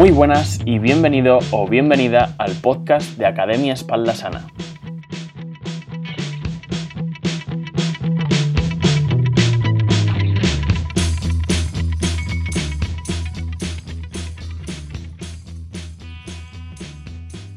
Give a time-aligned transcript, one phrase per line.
[0.00, 4.46] Muy buenas y bienvenido o bienvenida al podcast de Academia Espalda Sana.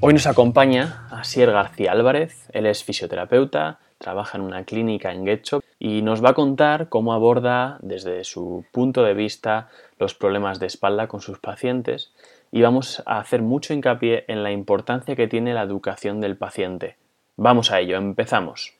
[0.01, 5.61] Hoy nos acompaña Asier García Álvarez, él es fisioterapeuta, trabaja en una clínica en Guecho
[5.79, 10.67] y nos va a contar cómo aborda desde su punto de vista los problemas de
[10.67, 12.11] espalda con sus pacientes
[12.55, 16.97] y vamos a hacer mucho hincapié en la importancia que tiene la educación del paciente.
[17.35, 18.77] Vamos a ello, empezamos.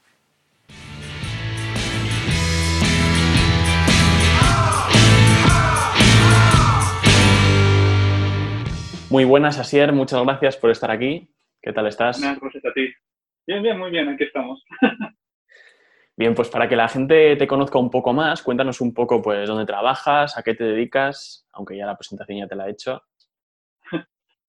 [9.10, 11.28] Muy buenas, Asier, muchas gracias por estar aquí.
[11.60, 12.20] ¿Qué tal estás?
[12.20, 12.94] Buenas, gracias a ti.
[13.48, 14.64] Bien, bien, muy bien, aquí estamos.
[16.16, 19.48] Bien, pues para que la gente te conozca un poco más, cuéntanos un poco pues
[19.48, 23.02] dónde trabajas, a qué te dedicas, aunque ya la presentación ya te la he hecho.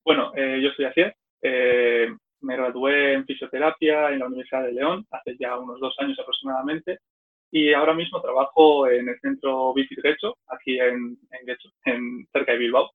[0.05, 5.06] Bueno, eh, yo soy Asier, eh, me gradué en fisioterapia en la Universidad de León
[5.11, 6.98] hace ya unos dos años aproximadamente
[7.50, 11.16] y ahora mismo trabajo en el centro Bici Derecho, aquí en,
[12.33, 12.91] cerca de Bilbao.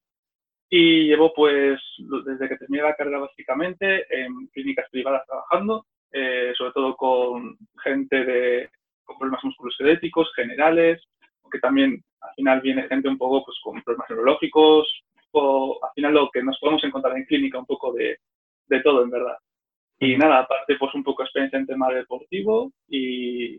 [0.69, 1.79] Y llevo pues
[2.25, 8.25] desde que terminé la carrera básicamente en clínicas privadas trabajando eh, sobre todo con gente
[8.25, 8.69] de,
[9.03, 11.01] con problemas musculoesqueléticos generales,
[11.43, 14.87] aunque también al final viene gente un poco pues, con problemas neurológicos,
[15.31, 18.17] o al final lo que nos podemos encontrar en clínica, un poco de,
[18.67, 19.37] de todo, en verdad.
[19.99, 23.55] Y nada, aparte, pues un poco experiencia en tema deportivo y,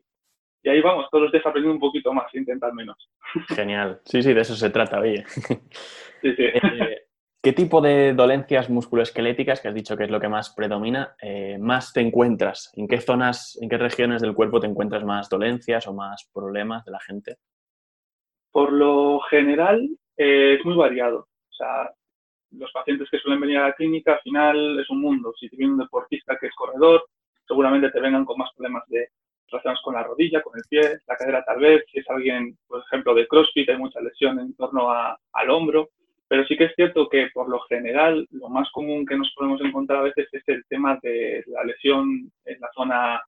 [0.62, 3.10] y ahí vamos, todos los días aprendiendo un poquito más, intentar menos.
[3.48, 4.00] Genial.
[4.04, 5.24] Sí, sí, de eso se trata, oye.
[5.26, 6.44] Sí, sí.
[6.44, 7.02] Eh,
[7.42, 11.56] ¿Qué tipo de dolencias musculoesqueléticas, que has dicho que es lo que más predomina, eh,
[11.58, 12.70] más te encuentras?
[12.76, 16.84] ¿En qué zonas, en qué regiones del cuerpo te encuentras más dolencias o más problemas
[16.84, 17.36] de la gente?
[18.52, 21.28] Por lo general eh, es muy variado.
[21.60, 21.92] Sea,
[22.52, 25.32] los pacientes que suelen venir a la clínica al final es un mundo.
[25.38, 27.06] Si te viene un deportista que es corredor,
[27.46, 29.08] seguramente te vengan con más problemas de
[29.48, 31.84] relacionados con la rodilla, con el pie, la cadera tal vez.
[31.90, 35.90] Si es alguien, por ejemplo, de CrossFit, hay mucha lesión en torno al hombro
[36.30, 39.60] pero sí que es cierto que por lo general lo más común que nos podemos
[39.62, 43.20] encontrar a veces es el tema de la lesión en la zona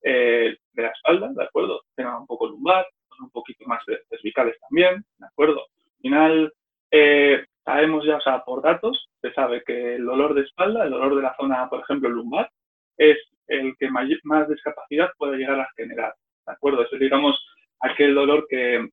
[0.00, 1.82] eh, de la espalda, ¿de acuerdo?
[1.96, 2.86] Tema un poco lumbar,
[3.20, 5.62] un poquito más cervicales también, ¿de acuerdo?
[5.62, 6.52] Al final,
[6.92, 10.90] eh, sabemos ya, o sea, por datos, se sabe que el dolor de espalda, el
[10.90, 12.50] dolor de la zona, por ejemplo, lumbar,
[12.96, 14.08] es el que más
[14.48, 16.14] discapacidad puede llegar a generar,
[16.46, 16.82] ¿de acuerdo?
[16.82, 17.38] Es, digamos,
[17.80, 18.88] aquel dolor que,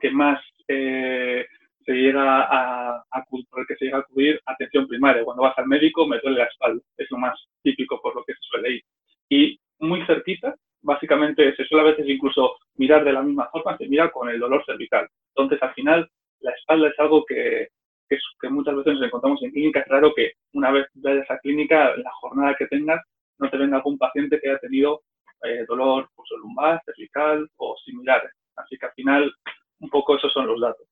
[0.00, 0.40] que más...
[0.68, 1.46] Eh,
[1.84, 5.24] se llega a, por el que se llega a acudir atención primaria.
[5.24, 8.32] Cuando vas al médico me duele la espalda, es lo más típico por lo que
[8.34, 8.82] se suele ir.
[9.28, 13.88] Y muy cerquita, básicamente se suele a veces incluso mirar de la misma forma, se
[13.88, 15.08] mira con el dolor cervical.
[15.34, 16.08] Entonces al final
[16.40, 17.68] la espalda es algo que,
[18.08, 19.80] que, que muchas veces nos encontramos en clínica.
[19.80, 23.02] Es raro que una vez vayas a clínica, la jornada que tengas,
[23.38, 25.02] no te venga algún paciente que haya tenido
[25.42, 28.32] eh, dolor pues, lumbar, cervical o similares.
[28.56, 29.32] Así que al final
[29.80, 30.86] un poco esos son los datos.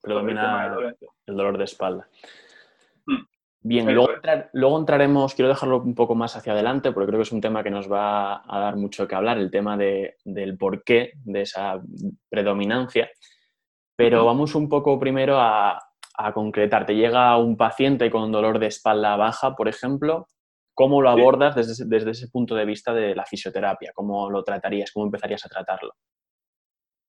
[0.00, 0.72] Predomina
[1.26, 2.08] el, dolor de espalda.
[3.06, 3.24] Mm.
[3.60, 7.40] Bien, luego, entraremos, quiero dejarlo un poco más hacia adelante porque creo que es un
[7.40, 11.82] tema que nos va a dar mucho que hablar, el tema del porqué de esa
[12.28, 13.10] predominancia.
[13.96, 15.76] Pero vamos un poco primero a,
[16.32, 16.86] concretar.
[16.86, 20.26] Te llega un paciente con dolor de espalda baja, por ejemplo,
[20.74, 23.92] ¿cómo lo abordas desde, desde, ese punto de vista de la fisioterapia?
[23.94, 24.92] ¿Cómo lo tratarías?
[24.92, 25.92] ¿Cómo empezarías a tratarlo?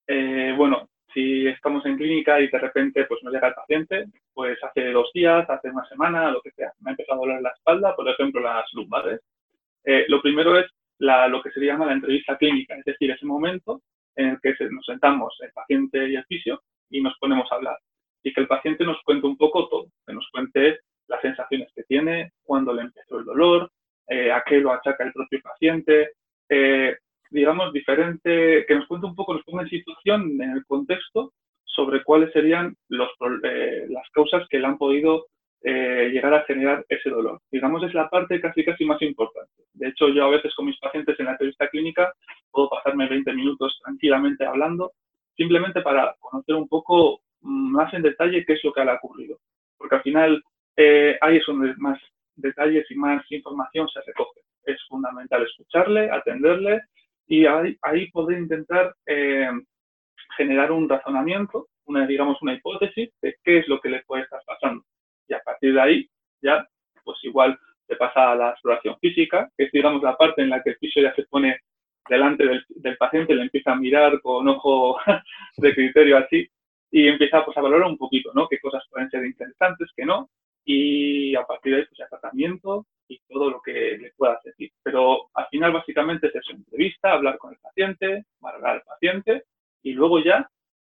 [0.07, 4.57] Eh, bueno, si estamos en clínica y de repente pues nos llega el paciente, pues
[4.63, 7.49] hace dos días, hace una semana, lo que sea, me ha empezado a doler la
[7.49, 9.21] espalda, por ejemplo, las lumbares.
[9.83, 10.65] Eh, lo primero es
[10.99, 13.81] la, lo que se llama la entrevista clínica, es decir, ese momento
[14.15, 17.77] en el que nos sentamos el paciente y el fisio y nos ponemos a hablar.
[18.23, 21.83] Y que el paciente nos cuente un poco todo, que nos cuente las sensaciones que
[21.83, 23.71] tiene, cuándo le empezó el dolor,
[24.07, 26.11] eh, a qué lo achaca el propio paciente,
[26.49, 26.97] eh,
[27.31, 31.33] digamos, diferente, que nos cuente un poco, nos ponga en situación, en el contexto,
[31.63, 33.09] sobre cuáles serían los,
[33.43, 35.27] eh, las causas que le han podido
[35.61, 37.41] eh, llegar a generar ese dolor.
[37.51, 39.63] Digamos, es la parte casi casi más importante.
[39.73, 42.13] De hecho, yo a veces con mis pacientes en la entrevista clínica
[42.51, 44.93] puedo pasarme 20 minutos tranquilamente hablando,
[45.35, 49.39] simplemente para conocer un poco más en detalle qué es lo que ha ocurrido.
[49.77, 50.43] Porque al final
[50.75, 51.99] eh, ahí es donde más
[52.35, 54.41] detalles y más información se recoge.
[54.63, 56.81] Es fundamental escucharle, atenderle
[57.27, 59.49] y ahí, ahí poder intentar eh,
[60.37, 64.41] generar un razonamiento, una, digamos, una hipótesis de qué es lo que le puede estar
[64.45, 64.83] pasando.
[65.27, 66.09] Y a partir de ahí,
[66.41, 66.67] ya,
[67.03, 67.57] pues igual
[67.87, 70.77] se pasa a la exploración física, que es, digamos, la parte en la que el
[70.77, 71.59] fisio ya se pone
[72.07, 74.97] delante del, del paciente, le empieza a mirar con ojo
[75.57, 76.49] de criterio así,
[76.91, 78.47] y empieza pues, a valorar un poquito, ¿no?
[78.47, 80.29] Qué cosas pueden ser interesantes, qué no,
[80.65, 84.71] y a partir de ahí, pues, el tratamiento y todo lo que le pueda decir.
[84.83, 89.43] Pero al final, básicamente, es eso, entrevista, hablar con el paciente, valorar al paciente,
[89.81, 90.49] y luego ya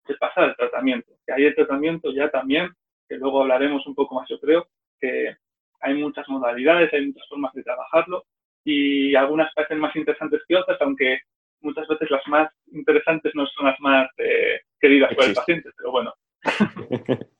[0.06, 1.12] se pasa al tratamiento.
[1.26, 2.70] Que hay el tratamiento ya también,
[3.08, 4.66] que luego hablaremos un poco más, yo creo,
[5.00, 5.37] que
[5.81, 8.25] hay muchas modalidades, hay muchas formas de trabajarlo,
[8.64, 11.20] y algunas parecen más interesantes que otras, aunque
[11.60, 15.90] muchas veces las más interesantes no son las más eh, queridas por el paciente, pero
[15.90, 16.14] bueno.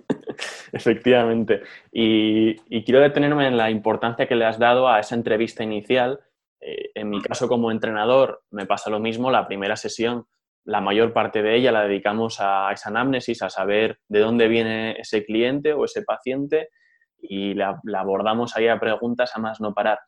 [0.73, 1.63] Efectivamente.
[1.93, 6.21] Y, quiero detenerme en la importancia que le has dado a esa entrevista inicial.
[6.61, 9.31] Eh, en mi caso como entrenador me pasa lo mismo.
[9.31, 10.27] La primera sesión,
[10.65, 14.97] la mayor parte de ella la dedicamos a esa anamnesis, a saber de dónde viene
[14.99, 16.71] ese cliente o ese paciente
[17.19, 19.99] y la, abordamos ahí a preguntas a más no parar.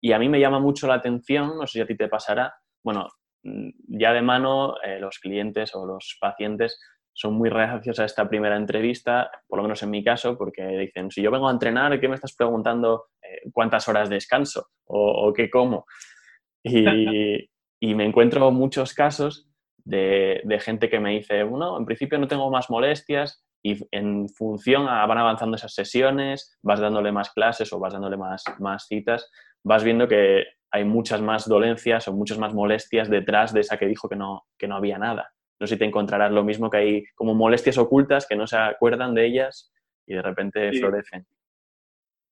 [0.00, 2.54] Y a mí me llama mucho la atención, no sé si a ti te pasará,
[2.82, 3.08] bueno,
[3.42, 6.80] ya de mano eh, los clientes o los pacientes
[7.14, 11.10] son muy reacios a esta primera entrevista, por lo menos en mi caso, porque dicen,
[11.10, 15.50] si yo vengo a entrenar, ¿qué me estás preguntando eh, cuántas horas descanso o, qué
[15.50, 15.84] como?
[16.64, 19.48] Y, me encuentro muchos casos
[19.84, 24.86] de, gente que me dice, bueno, en principio no tengo más molestias y en función
[24.86, 29.28] van avanzando esas sesiones, vas dándole más clases o vas dándole más, más citas,
[29.64, 33.86] vas viendo que hay muchas más dolencias o muchas más molestias detrás de esa que
[33.86, 35.32] dijo que no, que no había nada
[35.62, 38.56] no sé si te encontrarás lo mismo que hay como molestias ocultas que no se
[38.56, 39.72] acuerdan de ellas
[40.08, 41.24] y de repente florecen.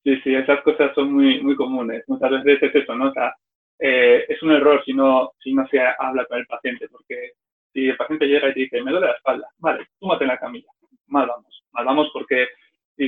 [0.02, 2.02] Sí, sí, esas cosas son muy, muy comunes.
[2.08, 3.08] Muchas veces es eso, ¿no?
[3.08, 3.32] O sea,
[3.78, 7.34] eh, es un error si no, si no se habla con el paciente, porque
[7.72, 10.38] si el paciente llega y te dice, me duele la espalda, vale, túmate en la
[10.38, 10.66] camilla.
[11.06, 12.48] Mal vamos, mal vamos porque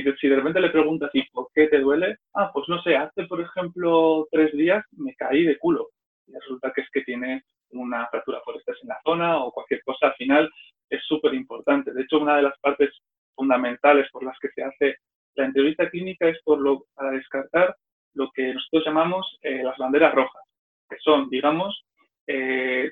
[0.01, 2.17] si, de repente le preguntas, ¿y por qué te duele?
[2.33, 5.89] Ah, pues no sé, hace por ejemplo tres días me caí de culo.
[6.25, 9.83] Y resulta que es que tiene una fractura por estés en la zona o cualquier
[9.83, 10.49] cosa, al final
[10.89, 11.93] es súper importante.
[11.93, 12.91] De hecho, una de las partes
[13.35, 14.97] fundamentales por las que se hace
[15.35, 17.75] la entrevista clínica es por lo, para descartar
[18.13, 20.43] lo que nosotros llamamos eh, las banderas rojas,
[20.89, 21.85] que son, digamos,
[22.27, 22.91] eh,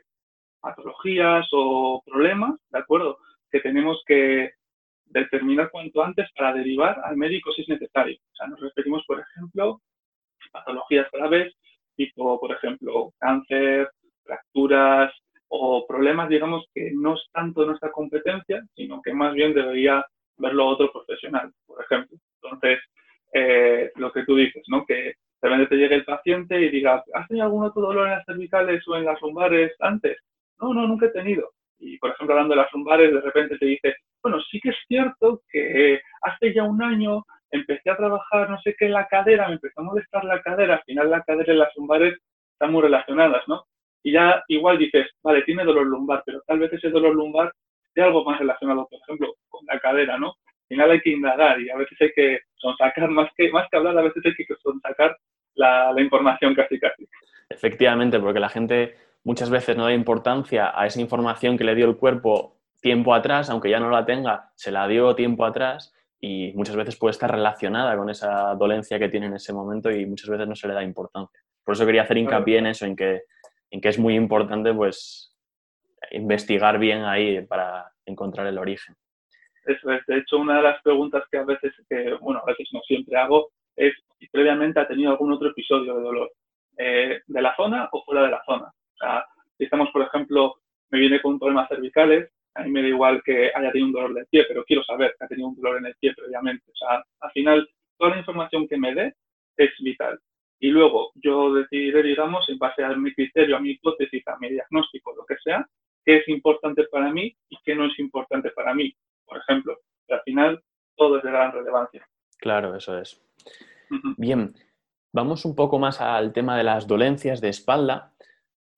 [0.60, 3.18] patologías o problemas, ¿de acuerdo?
[3.52, 4.52] Que tenemos que
[5.12, 8.18] determinar cuanto antes para derivar al médico si es necesario.
[8.18, 9.82] O sea, nos referimos, por ejemplo,
[10.40, 11.54] a patologías graves,
[11.96, 13.90] tipo, por ejemplo, cáncer,
[14.24, 15.14] fracturas
[15.48, 20.06] o problemas, digamos, que no es tanto nuestra competencia, sino que más bien debería
[20.38, 22.18] verlo otro profesional, por ejemplo.
[22.42, 22.80] Entonces,
[23.34, 24.86] eh, lo que tú dices, ¿no?
[24.86, 28.14] Que de repente te llegue el paciente y diga, ¿has tenido algún otro dolor en
[28.14, 30.18] las cervicales o en las lumbares antes?
[30.60, 31.52] No, no, nunca he tenido.
[31.80, 34.78] Y, por ejemplo, hablando de las lumbares, de repente te dice, bueno, sí que es
[34.88, 39.56] cierto que hace ya un año empecé a trabajar, no sé qué, la cadera, me
[39.56, 42.18] empezó a molestar la cadera, al final la cadera y las lumbares
[42.54, 43.66] están muy relacionadas, ¿no?
[44.04, 47.54] y ya igual dices, vale, tiene dolor lumbar, pero tal vez ese dolor lumbar
[47.94, 50.28] sea algo más relacionado, por ejemplo, con la cadera, ¿no?
[50.28, 53.78] Al final hay que indagar y a veces hay que sonsacar, más que, más que
[53.78, 55.18] hablar, a veces hay que sonsacar
[55.56, 57.08] la información casi casi.
[57.50, 61.88] Efectivamente, porque la gente muchas veces no da importancia a esa información que le dio
[61.88, 66.52] el cuerpo tiempo atrás, aunque ya no la tenga, se la dio tiempo atrás y
[66.54, 70.30] muchas veces puede estar relacionada con esa dolencia que tiene en ese momento y muchas
[70.30, 71.42] veces no se le da importancia.
[71.64, 73.22] Por eso quería hacer hincapié en eso, en que
[73.72, 75.34] en que es muy importante pues
[76.12, 78.96] investigar bien ahí para encontrar el origen.
[79.66, 80.06] Eso es.
[80.06, 83.18] De hecho, una de las preguntas que a veces, que, bueno, a veces no siempre
[83.18, 86.32] hago, es si previamente ha tenido algún otro episodio de dolor,
[86.78, 88.66] eh, de la zona o fuera de la zona.
[88.66, 89.26] O sea,
[89.58, 90.56] si estamos, por ejemplo,
[90.90, 94.14] me viene con problemas cervicales, a mí me da igual que haya tenido un dolor
[94.14, 96.72] del pie, pero quiero saber que ha tenido un dolor en el pie previamente.
[96.72, 99.16] O sea, al final, toda la información que me dé
[99.58, 100.20] es vital
[100.62, 104.50] y luego yo decidiré, digamos, en base a mi criterio, a mi hipótesis, a mi
[104.50, 105.68] diagnóstico, lo que sea,
[106.06, 109.78] qué es importante para mí y qué no es importante para mí, por ejemplo.
[110.10, 110.64] al final
[110.96, 112.08] todo es de gran relevancia.
[112.38, 113.20] Claro, eso es.
[114.18, 114.54] Bien,
[115.12, 118.11] vamos un poco más al tema de las dolencias de espalda.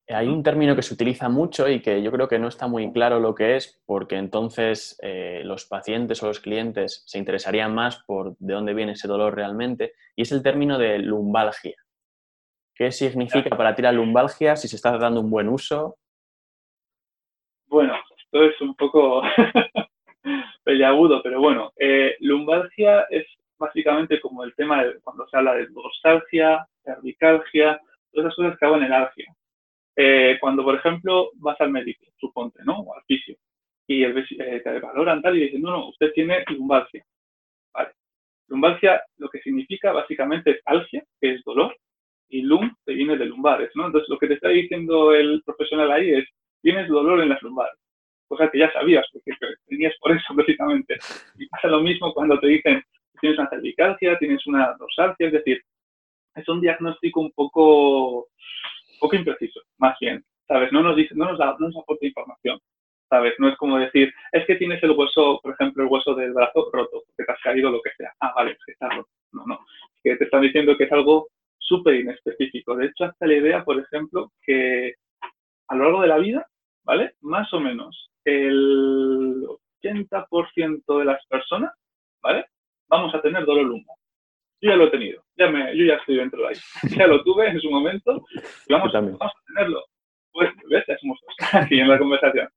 [0.09, 2.91] Hay un término que se utiliza mucho y que yo creo que no está muy
[2.91, 8.03] claro lo que es, porque entonces eh, los pacientes o los clientes se interesarían más
[8.03, 11.75] por de dónde viene ese dolor realmente, y es el término de lumbalgia.
[12.75, 14.55] ¿Qué significa para ti la lumbalgia?
[14.57, 15.95] Si se está dando un buen uso.
[17.67, 19.21] Bueno, esto es un poco
[20.63, 23.25] peleagudo, pero bueno, eh, lumbalgia es
[23.57, 27.79] básicamente como el tema de cuando se habla de dorsalgia, cervicalgia,
[28.11, 29.33] todas esas cosas que hago en el algia.
[29.95, 32.79] Eh, cuando, por ejemplo, vas al médico, suponte, ¿no?
[32.79, 33.35] O al fisio,
[33.87, 37.05] y el, eh, te valoran tal y dicen, no, no, usted tiene lumbalgia.
[37.73, 37.91] Vale.
[38.47, 41.75] Lumbalgia lo que significa básicamente es algia, que es dolor,
[42.29, 43.85] y lum te viene de lumbares, ¿no?
[43.85, 46.25] Entonces lo que te está diciendo el profesional ahí es,
[46.61, 47.77] tienes dolor en las lumbares.
[48.27, 49.31] cosa que ya sabías, porque
[49.67, 50.97] tenías por eso precisamente.
[51.37, 52.83] Y pasa lo mismo cuando te dicen
[53.21, 55.63] tienes una cervicalgia, tienes una dorsalgia, es decir,
[56.35, 58.27] es un diagnóstico un poco,
[59.03, 60.71] poco impreciso, más bien, ¿sabes?
[60.71, 62.57] No nos, dice, no nos, da, no nos aporta información,
[63.09, 63.33] ¿sabes?
[63.37, 66.69] No es como decir, es que tienes el hueso, por ejemplo, el hueso del brazo
[66.71, 68.13] roto, que te has caído lo que sea.
[68.21, 69.09] Ah, vale, es que está roto.
[69.33, 69.59] No, no.
[70.01, 72.77] Que te están diciendo que es algo súper inespecífico.
[72.77, 74.93] De hecho, hasta la idea, por ejemplo, que
[75.67, 76.47] a lo largo de la vida,
[76.85, 77.15] ¿vale?
[77.19, 79.45] Más o menos el
[79.83, 81.73] 80% de las personas,
[82.21, 82.45] ¿vale?
[82.87, 83.97] Vamos a tener dolor lumbar.
[84.63, 86.55] Yo ya lo he tenido, ya me, yo ya estoy dentro de ahí.
[86.97, 88.23] Ya lo tuve en su momento
[88.65, 89.83] y vamos, vamos a tenerlo.
[90.31, 90.85] Pues, ¿ves?
[90.87, 92.47] Ya somos dos aquí en la conversación.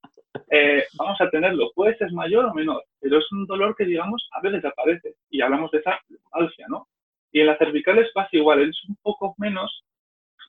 [0.53, 1.73] Eh, vamos a tenerlo.
[1.75, 5.17] Puede ser mayor o menor, pero es un dolor que, digamos, a veces aparece.
[5.31, 5.99] Y hablamos de esa
[6.31, 6.87] alcia, ¿no?
[7.33, 9.85] Y en las cervicales pasa igual, es un poco menos,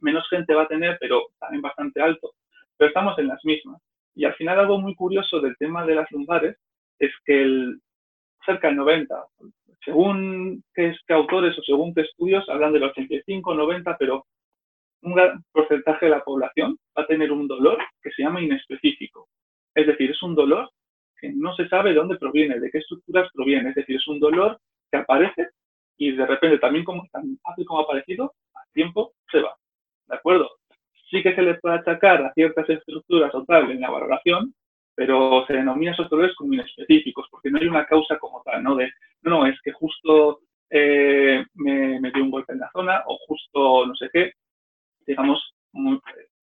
[0.01, 2.33] menos gente va a tener, pero también bastante alto.
[2.77, 3.81] Pero estamos en las mismas.
[4.13, 6.55] Y al final algo muy curioso del tema de las lumbares
[6.99, 7.81] es que el,
[8.45, 9.25] cerca del 90,
[9.83, 14.25] según qué, autores o según qué estudios, hablan del 85, 90, pero
[15.01, 19.27] un gran porcentaje de la población va a tener un dolor que se llama inespecífico.
[19.73, 20.69] Es decir, es un dolor
[21.19, 23.69] que no se sabe de dónde proviene, de qué estructuras proviene.
[23.69, 24.59] Es decir, es un dolor
[24.91, 25.49] que aparece
[25.97, 29.55] y de repente también como tan fácil como ha aparecido, al tiempo se va.
[30.07, 30.49] ¿De acuerdo?
[31.09, 34.53] Sí que se le puede achacar a ciertas estructuras o tal en la valoración,
[34.97, 38.75] pero se denomina esos dolores como inespecíficos, porque no hay una causa como tal, ¿no?
[38.75, 40.39] De, no, no, es que justo
[40.71, 44.31] eh, me, me, dio un golpe en la zona o justo no sé qué.
[45.05, 45.53] Digamos,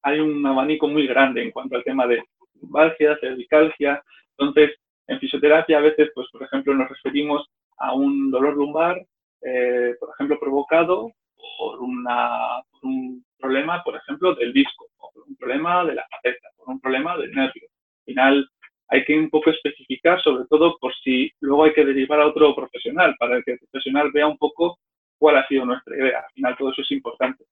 [0.02, 2.22] hay un abanico muy grande en cuanto al tema de
[2.60, 4.00] lumbalgia, cervicalgia.
[4.38, 7.44] Entonces, en fisioterapia a veces, pues por ejemplo, nos referimos
[7.78, 9.04] a un dolor lumbar,
[9.42, 11.10] eh, por ejemplo, provocado
[11.58, 16.50] por, una, un problema, por ejemplo, del disco, o por un problema de la faceta,
[16.56, 17.68] por un problema del nervio.
[18.06, 18.50] Al final,
[18.88, 22.54] hay que un poco especificar, sobre todo por si luego hay que derivar a otro
[22.54, 24.78] profesional, para que el profesional vea un poco
[25.18, 26.18] cuál ha sido nuestra idea.
[26.18, 27.44] Al final, todo eso es importante.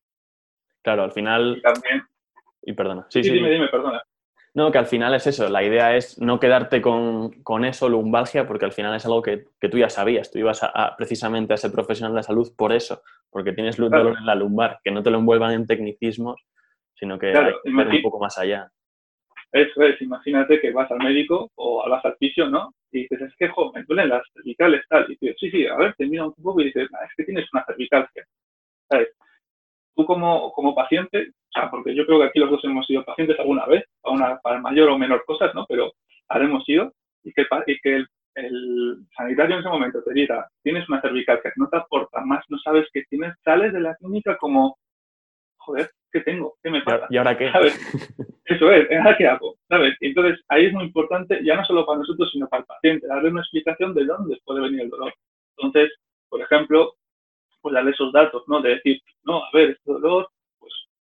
[0.83, 1.57] Claro, al final.
[1.59, 2.03] Y también.
[2.63, 3.07] Y perdona.
[3.09, 4.03] Sí, sí, dime, dime, perdona.
[4.55, 5.49] No, que al final es eso.
[5.49, 9.47] La idea es no quedarte con, con eso, lumbalgia, porque al final es algo que,
[9.59, 10.31] que tú ya sabías.
[10.31, 14.19] Tú ibas a, precisamente a ser profesional de la salud por eso, porque tienes dolor
[14.19, 16.43] en la lumbar, que no te lo envuelvan en tecnicismos,
[16.95, 18.71] sino que hay que ir un poco más allá.
[19.53, 22.73] Eso es, imagínate que vas al médico o vas al fisio, ¿no?
[22.91, 25.05] Y dices, es que, jo, me duelen las cervicales, tal.
[25.05, 27.25] Y dices, sí, sí, a ver, te mira un poco y dices, ah, es que
[27.25, 28.25] tienes una cervicalgia.
[28.89, 29.09] ¿Sabes?
[29.95, 33.05] Tú como, como paciente, o sea, porque yo creo que aquí los dos hemos sido
[33.05, 35.67] pacientes alguna vez, una, para mayor o menor cosas, ¿no?
[35.69, 35.93] Pero
[36.29, 36.93] haremos ido
[37.23, 38.05] y que, y que
[38.35, 42.45] el, sanitario en ese momento te diga, tienes una cervical que no te aporta más,
[42.49, 44.79] no sabes qué tienes, sales de la clínica como,
[45.59, 46.57] joder, ¿qué tengo?
[46.63, 47.07] ¿Qué me pasa?
[47.11, 47.51] ¿Y ahora qué?
[47.51, 47.75] ¿Sabes?
[48.45, 49.57] Eso es, ¿ahora qué hago?
[49.69, 49.97] ¿Sabes?
[50.01, 53.31] entonces ahí es muy importante, ya no solo para nosotros, sino para el paciente, darle
[53.31, 55.15] una explicación de dónde puede venir el dolor.
[55.57, 55.93] Entonces,
[56.29, 56.95] por ejemplo,
[57.61, 58.61] pues darle esos datos, ¿no?
[58.61, 60.29] De decir, no, a ver, este dolor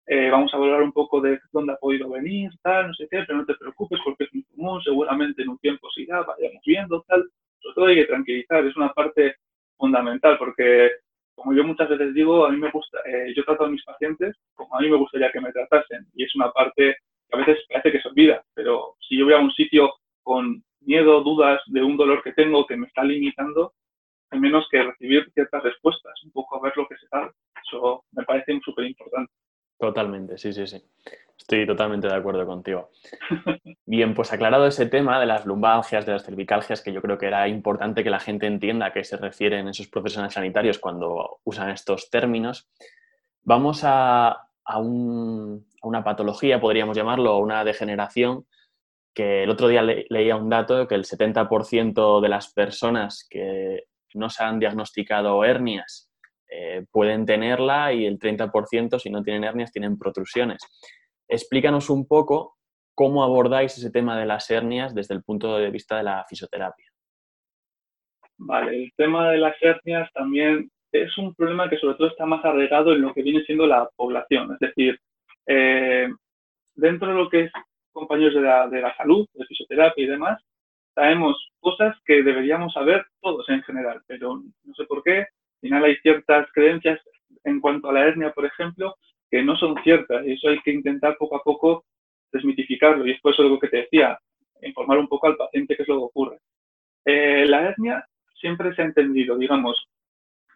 [0.07, 3.23] eh, vamos a hablar un poco de dónde ha podido venir, tal, no sé qué,
[3.27, 6.63] pero no te preocupes porque es muy común, seguramente en un tiempo se irá, vayamos
[6.67, 7.25] viendo, tal.
[7.61, 9.37] Sobre todo hay que tranquilizar, es una parte
[9.77, 10.91] fundamental porque,
[11.35, 14.37] como yo muchas veces digo, a mí me gusta, eh, yo trato a mis pacientes
[14.55, 16.97] como a mí me gustaría que me tratasen y es una parte
[17.29, 20.63] que a veces parece que se olvida, pero si yo voy a un sitio con
[20.81, 23.73] miedo, dudas de un dolor que tengo que me está limitando,
[24.31, 27.31] hay menos que recibir ciertas respuestas, un poco a ver lo que se sabe.
[27.67, 29.31] Eso me parece súper importante.
[29.79, 30.83] Totalmente, sí, sí, sí.
[31.43, 32.91] Estoy totalmente de acuerdo contigo.
[33.85, 37.27] Bien, pues aclarado ese tema de las lumbalgias, de las cervicalgias, que yo creo que
[37.27, 41.71] era importante que la gente entienda a qué se refieren esos profesionales sanitarios cuando usan
[41.71, 42.71] estos términos,
[43.43, 44.49] vamos a,
[45.83, 48.47] una patología, podríamos llamarlo, o una degeneración,
[49.13, 54.31] que el otro día leía un dato que el 70% de las personas que no
[54.31, 56.09] se han diagnosticado hernias
[56.49, 60.63] eh, pueden tenerla y el 30% si no tienen hernias tienen protrusiones.
[61.29, 62.57] Explícanos un poco
[62.95, 66.87] cómo abordáis ese tema de las hernias desde el punto de vista de la fisioterapia.
[68.37, 72.45] Vale, el tema de las hernias también es un problema que sobre todo está más
[72.45, 74.53] arraigado en lo que viene siendo la población.
[74.53, 74.99] Es decir,
[75.47, 76.09] eh,
[76.75, 77.53] dentro de lo que es
[77.93, 80.43] compañeros de la, de la salud, de fisioterapia y demás,
[80.95, 85.27] sabemos cosas que deberíamos saber todos en general, pero no sé por qué
[85.63, 87.01] final hay ciertas creencias
[87.45, 88.97] en cuanto a la hernia, por ejemplo,
[89.33, 91.87] que no son ciertas y eso hay que intentar poco a poco
[92.31, 94.19] desmitificarlo y es por eso lo que te decía,
[94.61, 96.39] informar un poco al paciente qué es lo que ocurre.
[97.07, 98.07] Eh, la hernia
[98.39, 99.89] siempre se ha entendido, digamos,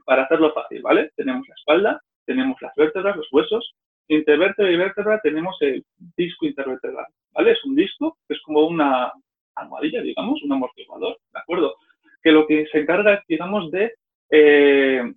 [0.04, 1.10] para hacerlo fácil, ¿vale?
[1.16, 3.74] Tenemos la espalda, tenemos las vértebras, los huesos,
[4.08, 5.82] intervértebra y vértebra tenemos el
[6.14, 7.52] disco intervertebral, ¿vale?
[7.52, 9.10] Es un disco que es como una,
[9.54, 11.76] almohadilla, digamos, un amortiguador, ¿de acuerdo?
[12.22, 13.94] Que lo que se encarga es, digamos, de
[14.30, 15.14] eh,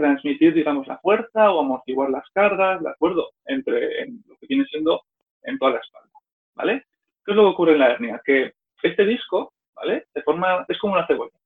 [0.00, 3.30] transmitir, digamos, la fuerza o amortiguar las cargas, ¿de acuerdo?
[3.44, 5.02] Entre lo que viene siendo
[5.42, 6.10] en toda la espalda,
[6.54, 6.84] ¿vale?
[7.24, 8.20] ¿Qué es lo que ocurre en la hernia?
[8.24, 10.06] Que este disco, ¿vale?
[10.14, 11.36] Se forma, es como una cebolla.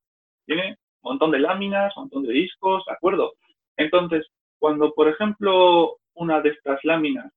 [0.45, 3.33] Tiene un montón de láminas, un montón de discos, ¿de acuerdo?
[3.75, 4.25] Entonces,
[4.57, 7.31] cuando, por ejemplo, una de estas láminas,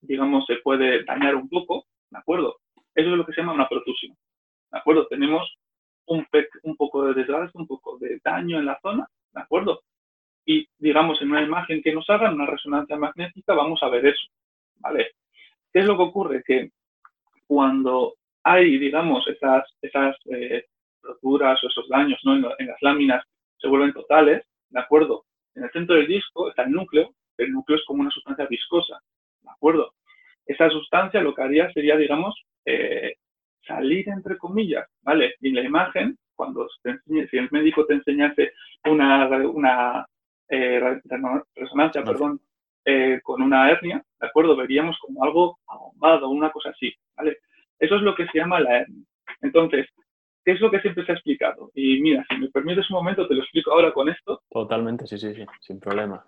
[0.00, 2.56] digamos, se puede dañar un poco, ¿de acuerdo?
[2.94, 4.16] Eso es lo que se llama una protusión,
[4.72, 5.06] ¿de acuerdo?
[5.06, 5.58] Tenemos
[6.06, 6.26] un,
[6.62, 9.82] un poco de desgaste, un poco de daño en la zona, ¿de acuerdo?
[10.44, 14.26] Y, digamos, en una imagen que nos hagan, una resonancia magnética, vamos a ver eso,
[14.76, 15.12] ¿vale?
[15.72, 16.42] ¿Qué es lo que ocurre?
[16.44, 16.70] Que
[17.46, 20.64] cuando hay, digamos, esas, esas eh,
[21.02, 22.34] roturas o esos daños ¿no?
[22.34, 23.24] en, las láminas
[23.58, 25.24] se vuelven totales, ¿de acuerdo?
[25.54, 29.00] En el centro del disco está el núcleo, el núcleo es como una sustancia viscosa,
[29.42, 29.94] ¿de acuerdo?
[30.46, 33.16] Esa sustancia lo que haría sería, digamos, eh,
[33.66, 35.34] salir entre comillas, ¿vale?
[35.40, 38.52] Y en la imagen, cuando si el médico te enseñase
[38.84, 40.06] una, una
[40.50, 41.00] eh,
[41.54, 42.40] resonancia, perdón,
[42.84, 44.56] eh, con una hernia, ¿de acuerdo?
[44.56, 47.38] Veríamos como algo abombado, una cosa así, ¿vale?
[47.78, 49.04] Eso es lo que se llama la hernia.
[49.42, 49.86] Entonces,
[50.44, 51.70] ¿qué es lo que siempre se ha explicado?
[51.74, 54.42] Y mira, si me permites un momento, te lo explico ahora con esto.
[54.50, 56.24] Totalmente, sí, sí, sí, sin problema.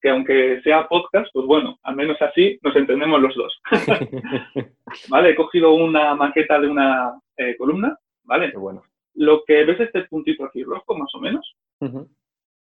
[0.00, 3.60] Que aunque sea podcast, pues bueno, al menos así nos entendemos los dos.
[5.08, 5.30] ¿Vale?
[5.30, 8.50] He cogido una maqueta de una eh, columna, ¿vale?
[8.50, 8.82] Qué bueno.
[9.14, 11.54] Lo que ves este puntito aquí rojo, más o menos,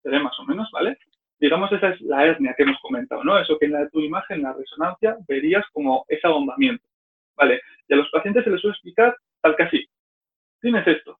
[0.02, 0.98] se ve más o menos, ¿vale?
[1.38, 3.38] Digamos, esa es la hernia que hemos comentado, ¿no?
[3.38, 6.84] Eso que en la, tu imagen, la resonancia, verías como ese abombamiento,
[7.36, 7.60] ¿vale?
[7.88, 9.86] Y a los pacientes se les suele explicar tal que así.
[10.60, 11.18] Tienes esto.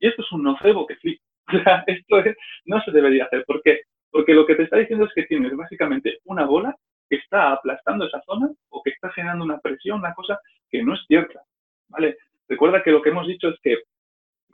[0.00, 1.18] Y esto es un nocebo que sí.
[1.52, 2.22] O sea, esto
[2.64, 3.44] no se debería hacer.
[3.44, 3.82] ¿Por qué?
[4.10, 6.74] Porque lo que te está diciendo es que tienes básicamente una bola
[7.08, 10.94] que está aplastando esa zona o que está generando una presión, una cosa que no
[10.94, 11.42] es cierta,
[11.88, 12.16] ¿vale?
[12.48, 13.78] Recuerda que lo que hemos dicho es que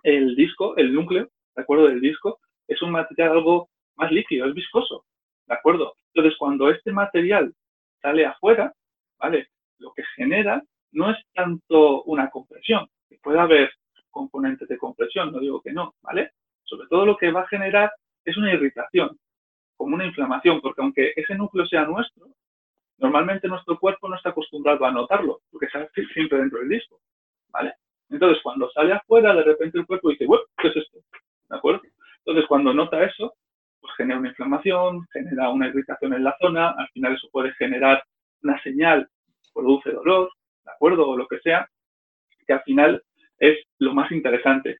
[0.02, 1.86] el disco, el núcleo, ¿de acuerdo?
[1.86, 5.04] Del disco, es un material algo más líquido, es viscoso,
[5.46, 5.94] ¿de acuerdo?
[6.14, 7.54] Entonces, cuando este material
[8.00, 8.72] sale afuera,
[9.18, 9.48] ¿vale?
[9.78, 13.72] Lo que genera no es tanto una compresión, que puede haber
[14.10, 16.32] componentes de compresión, no digo que no, ¿vale?
[16.64, 17.92] Sobre todo lo que va a generar
[18.24, 19.18] es una irritación,
[19.76, 22.26] como una inflamación, porque aunque ese núcleo sea nuestro,
[22.98, 27.00] normalmente nuestro cuerpo no está acostumbrado a notarlo, porque está siempre dentro del disco,
[27.48, 27.74] ¿vale?
[28.10, 30.26] Entonces, cuando sale afuera, de repente el cuerpo dice,
[30.58, 30.98] ¿qué es esto?
[31.48, 31.80] ¿De acuerdo?
[32.24, 33.34] Entonces, cuando nota eso,
[33.80, 38.02] pues genera una inflamación, genera una irritación en la zona, al final eso puede generar
[38.42, 39.08] una señal,
[39.52, 40.30] produce dolor,
[40.64, 41.08] ¿de acuerdo?
[41.08, 41.68] O lo que sea,
[42.46, 43.02] que al final
[43.38, 44.78] es lo más interesante.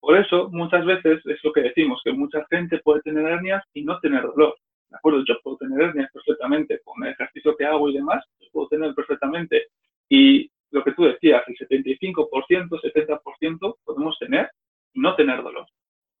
[0.00, 3.82] Por eso, muchas veces es lo que decimos, que mucha gente puede tener hernias y
[3.82, 4.56] no tener dolor.
[4.88, 5.22] ¿De acuerdo?
[5.26, 9.66] Yo puedo tener hernias perfectamente con el ejercicio que hago y demás, puedo tener perfectamente.
[10.08, 14.50] Y lo que tú decías, el 75%, 70% podemos tener
[14.94, 15.66] y no tener dolor.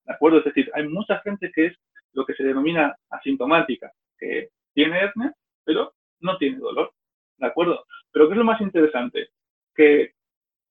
[0.08, 0.38] ¿De acuerdo?
[0.38, 1.76] Es decir, hay mucha gente que es
[2.14, 6.92] lo que se denomina asintomática, que tiene hernia, pero no tiene dolor.
[7.36, 7.84] ¿De acuerdo?
[8.10, 9.28] Pero ¿qué es lo más interesante?
[9.74, 10.12] Que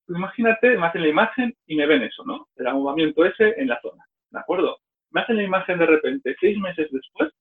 [0.09, 2.47] imagínate, me hacen la imagen y me ven eso, ¿no?
[2.55, 4.03] El amovimiento ese en la zona.
[4.31, 4.79] ¿De acuerdo?
[5.11, 7.31] Me hacen la imagen de repente seis meses después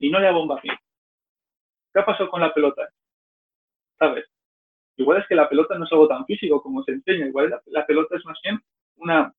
[0.00, 0.60] y no le bomba.
[0.60, 0.70] ¿Qué
[2.00, 2.88] ha pasado con la pelota?
[4.00, 4.26] ¿Sabes?
[4.96, 7.62] Igual es que la pelota no es algo tan físico como se enseña, igual la,
[7.66, 8.60] la pelota es más bien
[8.96, 9.32] una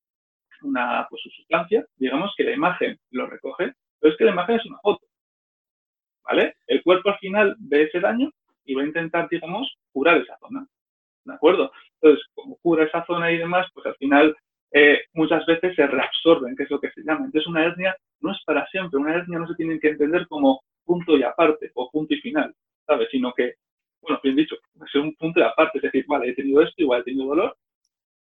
[0.62, 4.66] una pues, sustancia, digamos que la imagen lo recoge, pero es que la imagen es
[4.66, 5.06] una foto.
[6.24, 6.56] ¿Vale?
[6.66, 8.30] El cuerpo al final ve ese daño
[8.64, 10.66] y va a intentar, digamos, curar esa zona.
[11.24, 11.70] ¿De acuerdo?
[12.00, 14.36] Entonces, como cura esa zona y demás, pues al final
[14.72, 17.24] eh, muchas veces se reabsorben, que es lo que se llama.
[17.26, 18.98] Entonces, una hernia no es para siempre.
[18.98, 22.54] Una hernia no se tiene que entender como punto y aparte o punto y final,
[22.86, 23.08] ¿sabes?
[23.10, 23.54] Sino que,
[24.02, 25.78] bueno, bien dicho, es un punto y aparte.
[25.78, 27.56] Es decir, vale, he tenido esto, igual he tenido dolor,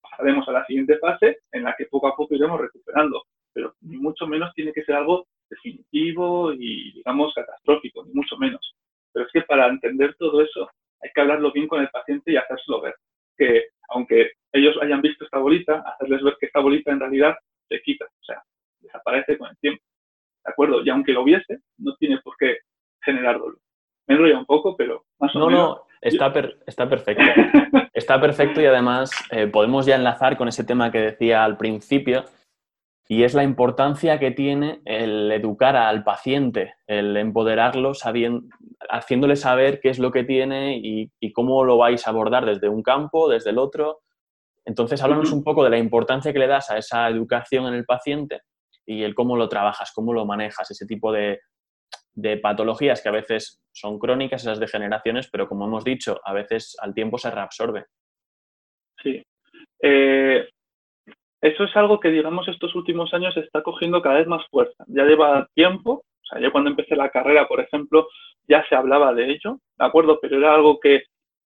[0.01, 3.97] pasaremos a la siguiente fase en la que poco a poco iremos recuperando, pero ni
[3.97, 8.77] mucho menos tiene que ser algo definitivo y, digamos, catastrófico, ni mucho menos.
[9.13, 10.71] Pero es que para entender todo eso
[11.03, 12.95] hay que hablarlo bien con el paciente y hacérselo ver.
[13.37, 17.37] Que aunque ellos hayan visto esta bolita, hacerles ver que esta bolita en realidad
[17.69, 18.43] se quita, o sea,
[18.81, 19.83] desaparece con el tiempo.
[20.45, 20.83] ¿De acuerdo?
[20.85, 22.59] Y aunque lo viese, no tiene por qué
[23.03, 23.59] generar dolor.
[24.07, 25.77] Me enrolla un poco, pero más o menos.
[25.77, 26.33] No, está,
[26.67, 27.25] está perfecto.
[27.93, 32.25] Está perfecto y además eh, podemos ya enlazar con ese tema que decía al principio,
[33.11, 38.47] y es la importancia que tiene el educar al paciente, el empoderarlo, sabiendo,
[38.89, 42.85] haciéndole saber qué es lo que tiene y, cómo lo vais a abordar desde un
[42.85, 44.03] campo, desde el otro.
[44.65, 47.85] Entonces, háblanos un poco de la importancia que le das a esa educación en el
[47.85, 48.43] paciente
[48.87, 51.41] y el cómo lo trabajas, cómo lo manejas, ese tipo de,
[52.14, 56.77] de patologías que a veces son crónicas, esas degeneraciones, pero como hemos dicho, a veces
[56.81, 57.87] al tiempo se reabsorbe.
[59.03, 59.23] Sí.
[59.83, 60.49] Eh,
[61.40, 64.85] eso es algo que, digamos, estos últimos años está cogiendo cada vez más fuerza.
[64.88, 68.09] Ya lleva tiempo, o sea, yo cuando empecé la carrera, por ejemplo,
[68.46, 70.18] ya se hablaba de ello, ¿de acuerdo?
[70.20, 71.05] Pero era algo que,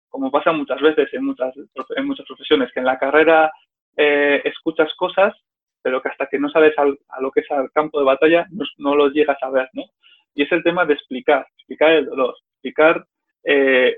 [0.09, 1.53] como pasa muchas veces en muchas,
[1.95, 3.51] en muchas profesiones, que en la carrera
[3.95, 5.33] eh, escuchas cosas,
[5.81, 8.45] pero que hasta que no sabes a lo que es el campo de batalla,
[8.77, 9.83] no, lo llegas a ver, ¿no?
[10.37, 13.07] Y es el tema de explicar, explicar el dolor, explicar
[13.43, 13.97] eh,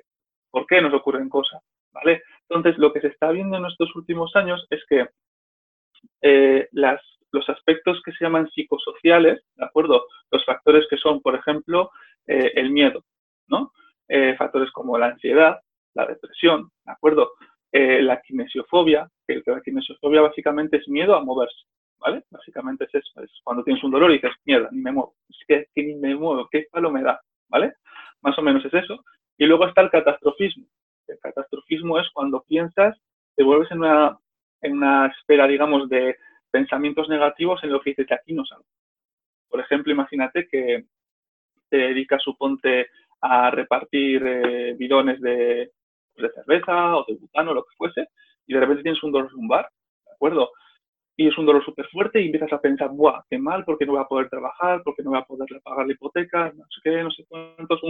[0.49, 2.23] por qué nos ocurren cosas, ¿vale?
[2.47, 5.09] Entonces, lo que se está viendo en estos últimos años es que
[6.21, 7.01] eh, las,
[7.33, 10.05] los aspectos que se llaman psicosociales, ¿de acuerdo?
[10.31, 11.91] Los factores que son, por ejemplo,
[12.25, 13.03] eh, el miedo,
[13.47, 13.73] ¿no?
[14.37, 15.59] Factores como la ansiedad,
[15.93, 17.33] la depresión, ¿de acuerdo?
[17.71, 21.65] la kinesiofobia, que la kinesiofobia básicamente es miedo a moverse,
[21.99, 22.23] ¿vale?
[22.29, 25.37] Básicamente es eso, es cuando tienes un dolor y dices, mierda, ni me muevo, es
[25.47, 27.73] que, ni me muevo, qué palo me da, ¿vale?
[28.21, 29.03] Más o menos es eso.
[29.37, 30.65] Y luego está el catastrofismo.
[31.07, 32.97] El catastrofismo es cuando piensas,
[33.35, 34.17] te vuelves en una
[34.61, 36.17] en una esfera, digamos, de
[36.51, 38.65] pensamientos negativos en lo que dices de aquí no salgo.
[39.49, 40.85] Por ejemplo, imagínate que
[41.69, 42.87] te dedicas, suponte,
[43.21, 45.71] a repartir eh, bidones de,
[46.13, 48.07] pues, de, cerveza o de butano, lo que fuese,
[48.47, 49.69] y de repente tienes un dolor lumbar,
[50.05, 50.51] ¿de acuerdo?
[51.19, 53.65] Y es un dolor súper fuerte y empiezas a pensar, ¡buah, qué mal!
[53.65, 56.63] Porque no voy a poder trabajar, porque no voy a poder pagar la hipoteca, no
[56.69, 57.75] sé qué, no sé cuánto.
[57.75, 57.81] Es,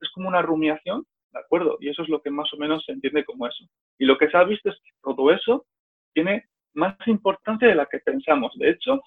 [0.00, 1.76] es como una rumiación, ¿de acuerdo?
[1.78, 3.64] Y eso es lo que más o menos se entiende como eso.
[4.00, 5.64] Y lo que se ha visto es que todo eso
[6.12, 8.52] tiene más importancia de la que pensamos.
[8.58, 9.00] De hecho,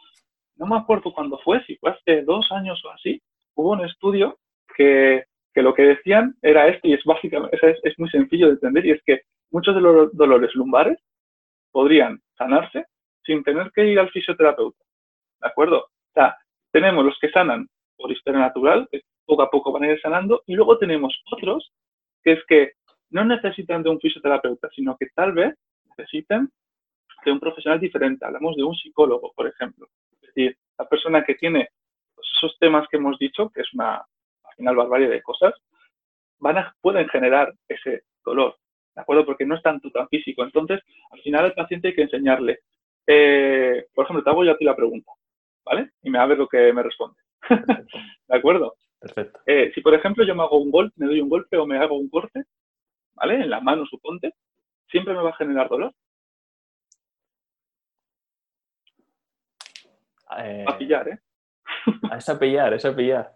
[0.55, 3.21] no me acuerdo cuándo fue, si fue hace dos años o así,
[3.55, 4.39] hubo un estudio
[4.77, 8.53] que, que lo que decían era esto, y es básicamente, es, es, muy sencillo de
[8.53, 10.97] entender, y es que muchos de los dolores lumbares
[11.73, 12.85] podrían sanarse
[13.25, 14.83] sin tener que ir al fisioterapeuta.
[15.41, 15.79] ¿De acuerdo?
[15.79, 16.37] O sea,
[16.71, 20.43] tenemos los que sanan por historia natural, que poco a poco van a ir sanando,
[20.45, 21.71] y luego tenemos otros
[22.23, 22.71] que es que
[23.11, 25.55] no necesitan de un fisioterapeuta, sino que tal vez
[25.97, 26.49] necesitan
[27.23, 28.25] de un profesional diferente.
[28.25, 29.87] Hablamos de un psicólogo, por ejemplo.
[30.21, 31.69] Es decir, la persona que tiene
[32.37, 35.53] esos temas que hemos dicho, que es una, al final, barbarie de cosas,
[36.39, 38.57] van a, pueden generar ese dolor,
[38.95, 39.25] ¿de acuerdo?
[39.25, 40.43] Porque no es tanto tan físico.
[40.43, 42.59] Entonces, al final al paciente hay que enseñarle.
[43.07, 45.11] Eh, por ejemplo, te hago yo a ti la pregunta,
[45.63, 45.91] ¿vale?
[46.01, 47.17] Y me a ver lo que me responde.
[48.27, 48.75] ¿De acuerdo?
[48.99, 49.39] Perfecto.
[49.45, 51.77] Eh, si, por ejemplo, yo me hago un golpe, me doy un golpe o me
[51.77, 52.43] hago un corte,
[53.13, 53.35] ¿vale?
[53.35, 54.33] En la mano, suponte,
[54.89, 55.93] siempre me va a generar dolor.
[60.37, 61.19] Eh, a pillar, ¿eh?
[62.17, 63.35] Es a pillar, es a pillar.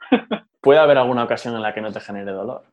[0.60, 2.64] Puede haber alguna ocasión en la que no te genere dolor.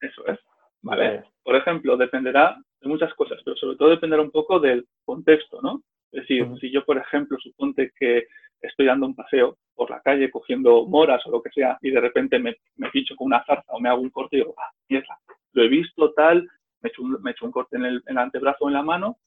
[0.00, 0.38] Eso es.
[0.82, 1.24] ¿Vale?
[1.42, 5.82] Por ejemplo, dependerá de muchas cosas, pero sobre todo dependerá un poco del contexto, ¿no?
[6.12, 8.28] Es decir, si yo, por ejemplo, suponte que
[8.60, 12.00] estoy dando un paseo por la calle cogiendo moras o lo que sea y de
[12.00, 14.70] repente me, me pincho con una zarza o me hago un corte y digo, ah,
[14.88, 15.18] mierda,
[15.52, 16.42] lo he visto tal,
[16.80, 18.82] me he hecho un, me un corte en el, en el antebrazo o en la
[18.82, 19.18] mano,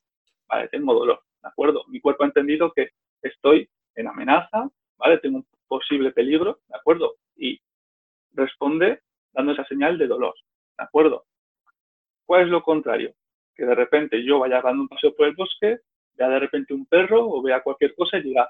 [0.47, 1.21] vale, tengo dolor.
[1.41, 1.83] ¿de acuerdo?
[1.87, 2.91] Mi cuerpo ha entendido que
[3.21, 5.17] estoy en amenaza, ¿vale?
[5.19, 7.15] Tengo un posible peligro, ¿de acuerdo?
[7.35, 7.59] Y
[8.33, 9.01] responde
[9.33, 10.35] dando esa señal de dolor,
[10.77, 11.25] ¿de acuerdo?
[12.25, 13.13] ¿Cuál es lo contrario?
[13.57, 15.79] Que de repente yo vaya dando un paseo por el bosque,
[16.15, 18.49] vea de repente un perro o vea cualquier cosa y diga,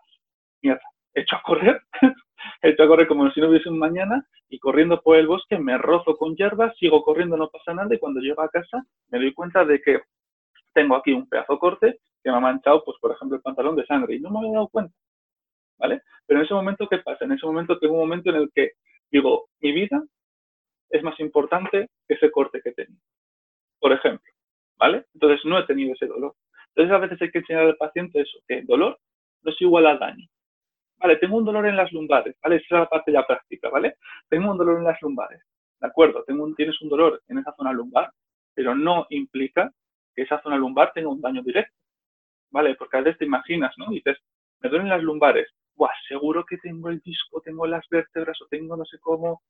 [0.61, 0.81] mierda,
[1.13, 1.81] he hecho a correr,
[2.61, 5.57] he hecho a correr como si no hubiese un mañana y corriendo por el bosque
[5.57, 9.19] me rozo con hierbas, sigo corriendo, no pasa nada y cuando llego a casa me
[9.19, 10.01] doy cuenta de que
[10.73, 13.85] tengo aquí un pedazo corte que me ha manchado, pues por ejemplo, el pantalón de
[13.85, 14.93] sangre y no me había dado cuenta.
[15.79, 16.01] ¿Vale?
[16.25, 17.25] Pero en ese momento, ¿qué pasa?
[17.25, 18.73] En ese momento tengo un momento en el que
[19.11, 20.03] digo, mi vida
[20.89, 22.99] es más importante que ese corte que tenía.
[23.79, 24.31] Por ejemplo,
[24.77, 25.05] ¿vale?
[25.13, 26.35] Entonces no he tenido ese dolor.
[26.69, 28.99] Entonces a veces hay que enseñar al paciente eso, que dolor
[29.43, 30.27] no es igual al daño.
[30.99, 32.57] Vale, tengo un dolor en las lumbares, ¿vale?
[32.57, 33.97] Esa es la parte ya práctica, ¿vale?
[34.29, 35.41] Tengo un dolor en las lumbares,
[35.79, 36.23] ¿de acuerdo?
[36.23, 38.11] Tengo tienes un dolor en esa zona lumbar,
[38.53, 39.71] pero no implica
[40.15, 41.73] que esa zona lumbar tenga un daño directo.
[42.49, 42.75] ¿Vale?
[42.75, 43.89] Porque a veces te imaginas, ¿no?
[43.89, 44.17] dices,
[44.61, 45.47] me duelen las lumbares.
[45.75, 49.43] Buah, seguro que tengo el disco, tengo las vértebras o tengo no sé cómo.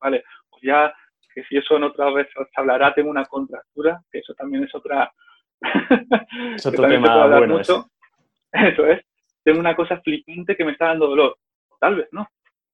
[0.00, 0.92] Vale, pues ya
[1.34, 4.74] que si eso en otra vez os hablará, tengo una contractura, que eso también es
[4.74, 5.12] otra...
[6.56, 7.58] es otro tema bueno.
[7.58, 7.90] Mucho.
[8.52, 9.04] Eso es.
[9.44, 11.36] Tengo una cosa flipante que me está dando dolor.
[11.78, 12.26] Tal vez no.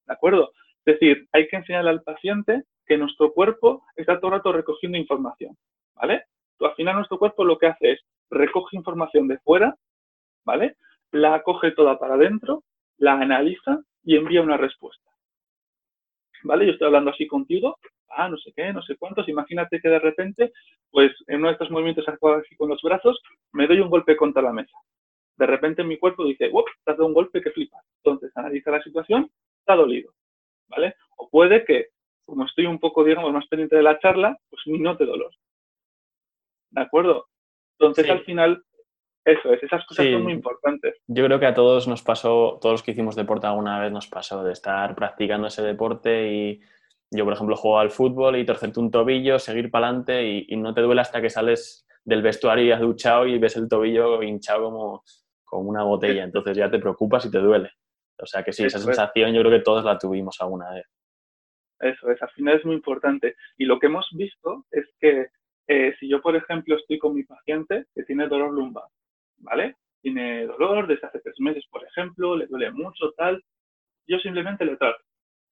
[0.05, 0.51] ¿De acuerdo?
[0.85, 4.97] Es decir, hay que enseñarle al paciente que nuestro cuerpo está todo el rato recogiendo
[4.97, 5.55] información.
[5.95, 6.23] ¿Vale?
[6.59, 9.75] al final nuestro cuerpo lo que hace es recoge información de fuera,
[10.43, 10.77] ¿vale?
[11.11, 12.63] La coge toda para adentro,
[12.97, 15.09] la analiza y envía una respuesta.
[16.43, 16.65] ¿Vale?
[16.65, 17.77] Yo estoy hablando así contigo,
[18.09, 20.53] ah, no sé qué, no sé cuántos, imagínate que de repente,
[20.91, 23.21] pues en uno de estos movimientos así con los brazos,
[23.53, 24.77] me doy un golpe contra la mesa.
[25.37, 26.65] De repente mi cuerpo dice, ¡Wop!
[26.83, 27.77] Te has dado un golpe que flipa.
[28.03, 30.11] Entonces analiza la situación, está dolido.
[30.67, 30.95] ¿Vale?
[31.17, 31.87] O puede que,
[32.25, 35.31] como estoy un poco, digamos, más pendiente de la charla, pues mi note dolor.
[36.71, 37.27] ¿De acuerdo?
[37.79, 38.63] Entonces, al final,
[39.23, 40.95] eso es, esas cosas son muy importantes.
[41.07, 44.07] Yo creo que a todos nos pasó, todos los que hicimos deporte alguna vez nos
[44.07, 46.61] pasó de estar practicando ese deporte y
[47.11, 50.73] yo, por ejemplo, juego al fútbol y torcerte un tobillo, seguir para adelante y, no
[50.73, 54.63] te duele hasta que sales del vestuario y has duchado y ves el tobillo hinchado
[54.63, 55.03] como,
[55.43, 56.23] como una botella.
[56.23, 57.71] Entonces ya te preocupas y te duele.
[58.19, 60.85] O sea que sí, esa sensación yo creo que todos la tuvimos alguna vez.
[61.79, 63.35] Eso es, al final es muy importante.
[63.57, 65.27] Y lo que hemos visto es que
[65.67, 68.85] eh, si yo, por ejemplo, estoy con mi paciente que tiene dolor lumbar,
[69.37, 69.75] ¿vale?
[70.01, 73.43] Tiene dolor desde hace tres meses, por ejemplo, le duele mucho, tal,
[74.07, 75.03] yo simplemente le trato,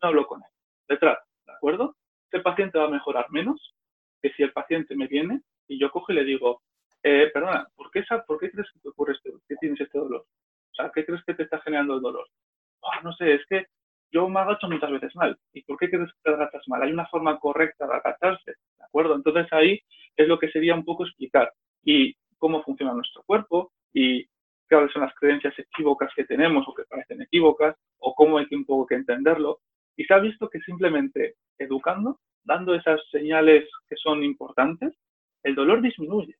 [0.01, 0.49] no hablo con él,
[0.87, 1.95] le trato, ¿de acuerdo?
[2.31, 3.75] Ese paciente va a mejorar menos
[4.21, 6.61] que si el paciente me viene y yo cojo y le digo,
[7.03, 10.21] eh, perdona, ¿por qué, ¿por qué crees que te ocurre este, que tienes este dolor?
[10.21, 12.27] O sea, ¿qué crees que te está generando el dolor?
[12.83, 13.67] Ah, no sé, es que
[14.11, 15.37] yo me agacho muchas veces mal.
[15.53, 16.81] ¿Y por qué crees que te agachas mal?
[16.81, 19.15] Hay una forma correcta de agacharse, ¿de acuerdo?
[19.15, 19.79] Entonces ahí
[20.15, 21.51] es lo que sería un poco explicar
[21.83, 24.25] y cómo funciona nuestro cuerpo y
[24.69, 28.55] cuáles son las creencias equívocas que tenemos o que parecen equívocas o cómo hay que
[28.55, 29.59] un poco que entenderlo.
[29.95, 34.93] Y se ha visto que simplemente educando, dando esas señales que son importantes,
[35.43, 36.35] el dolor disminuye.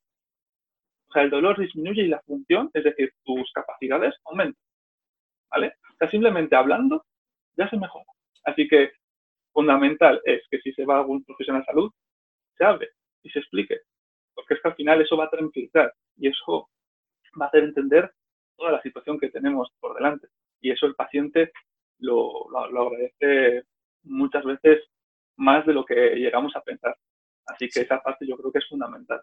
[1.08, 4.62] O sea, el dolor disminuye y la función, es decir, tus capacidades aumentan.
[5.50, 5.74] ¿Vale?
[5.94, 7.04] O sea, simplemente hablando
[7.56, 8.04] ya se mejora.
[8.44, 8.92] Así que
[9.52, 11.92] fundamental es que si se va a algún profesional de salud,
[12.58, 12.90] se hable
[13.22, 13.80] y se explique.
[14.34, 16.68] Porque es que al final eso va a tranquilizar y eso
[17.40, 18.12] va a hacer entender
[18.56, 20.28] toda la situación que tenemos por delante.
[20.60, 21.52] Y eso el paciente
[21.98, 23.64] lo, agradece
[24.04, 24.84] muchas veces
[25.36, 26.96] más de lo que llegamos a pensar.
[27.46, 29.20] Así que esa parte yo creo que es fundamental.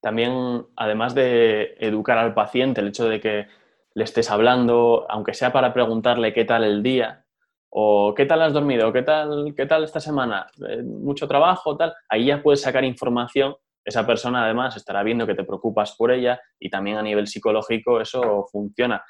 [0.00, 3.46] También, además de educar al paciente, el hecho de que
[3.94, 7.26] le estés hablando, aunque sea para preguntarle qué tal el día,
[7.70, 11.94] o qué tal has dormido, qué tal, qué tal esta semana, eh, mucho trabajo, tal,
[12.08, 13.54] ahí ya puedes sacar información.
[13.84, 18.00] Esa persona además estará viendo que te preocupas por ella y también a nivel psicológico
[18.00, 19.02] eso funciona.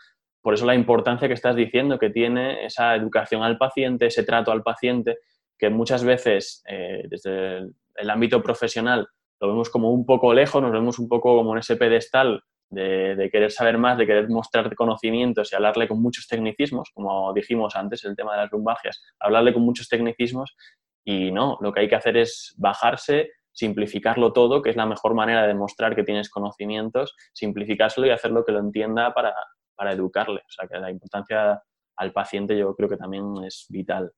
[0.43, 4.53] Por eso la importancia que estás diciendo que tiene esa educación al paciente, ese trato
[4.53, 5.19] al paciente,
[5.59, 9.07] que muchas veces eh, desde el ámbito profesional
[9.41, 13.29] lo vemos como un poco lejos, nos vemos un poco como en ese pedestal de,
[13.33, 18.05] querer saber más, de querer mostrar conocimientos y hablarle con muchos tecnicismos, como dijimos antes,
[18.05, 20.57] el tema de las lumbagias, hablarle con muchos tecnicismos
[21.05, 25.15] y no, lo que hay que hacer es bajarse, simplificarlo todo, que es la mejor
[25.15, 29.35] manera de demostrar que tienes conocimientos, simplificárselo y hacerlo que lo entienda para,
[29.81, 30.43] para educarle.
[30.47, 31.59] O sea, que la importancia
[31.97, 34.13] al paciente yo creo que también es vital.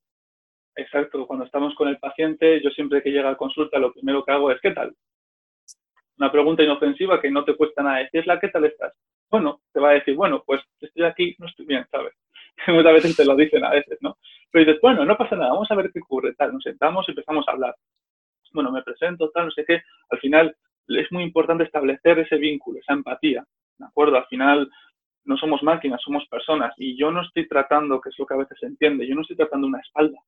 [0.74, 4.32] Exacto, cuando estamos con el paciente, yo siempre que llega a consulta lo primero que
[4.32, 4.92] hago es ¿qué tal?
[6.18, 8.92] una pregunta inofensiva que no te cuesta nada decirla, ¿qué tal estás?
[9.30, 12.12] Bueno, te va a decir, bueno, pues estoy aquí, no estoy bien, ¿sabes?
[12.66, 14.18] Muchas veces te lo dicen a veces, ¿no?
[14.50, 17.12] Pero dices, bueno, no pasa nada, vamos a ver qué ocurre, tal, nos sentamos y
[17.12, 17.76] empezamos a hablar.
[18.52, 19.80] Bueno, me presento, tal, no sé qué.
[20.10, 20.56] Al final
[20.88, 23.44] es muy importante establecer ese vínculo, esa empatía,
[23.78, 24.16] ¿de acuerdo?
[24.16, 24.68] Al final
[25.24, 28.38] no somos máquinas, somos personas y yo no estoy tratando, que es lo que a
[28.38, 30.18] veces se entiende, yo no estoy tratando una espalda.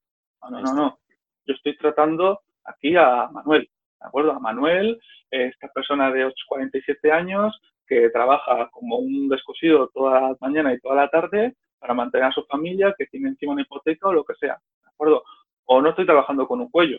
[0.43, 0.99] No, no, no, no.
[1.47, 3.69] Yo estoy tratando aquí a Manuel,
[4.01, 4.33] ¿de acuerdo?
[4.33, 10.73] A Manuel, esta persona de 47 años que trabaja como un descosido toda la mañana
[10.73, 14.13] y toda la tarde para mantener a su familia, que tiene encima una hipoteca o
[14.13, 15.23] lo que sea, ¿de acuerdo?
[15.67, 16.99] O no estoy trabajando con un cuello.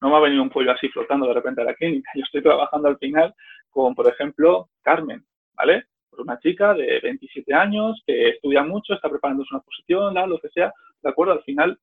[0.00, 2.10] No me ha venido un cuello así flotando de repente a la clínica.
[2.14, 3.34] Yo estoy trabajando al final
[3.70, 5.86] con, por ejemplo, Carmen, ¿vale?
[6.10, 10.48] Por una chica de 27 años que estudia mucho, está preparándose una posición, lo que
[10.50, 11.34] sea, ¿de acuerdo?
[11.34, 11.78] Al final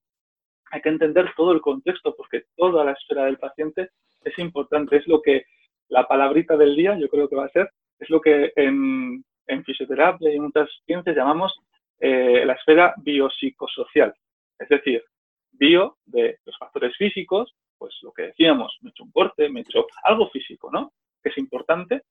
[0.70, 3.90] hay que entender todo el contexto porque toda la esfera del paciente
[4.24, 5.44] es importante, es lo que
[5.88, 9.24] la palabrita del día, yo creo que va a ser, es lo que en,
[9.64, 11.54] fisioterapia y en otras ciencias llamamos
[12.00, 14.14] eh, la esfera biopsicosocial.
[14.58, 15.02] Es decir,
[15.52, 19.60] bio de los factores físicos, pues lo que decíamos, me he hecho un corte, me
[19.60, 20.92] he hecho algo físico, ¿no?
[21.22, 22.02] Que es importante,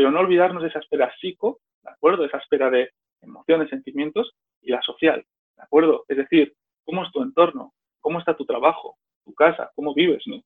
[0.00, 2.24] pero no olvidarnos de esa esfera psico, ¿de acuerdo?
[2.24, 2.88] Esa esfera de
[3.20, 4.32] emociones, sentimientos
[4.62, 5.22] y la social,
[5.58, 6.06] ¿de acuerdo?
[6.08, 6.54] Es decir,
[6.86, 10.40] cómo es tu entorno, cómo está tu trabajo, tu casa, cómo vives, ¿no?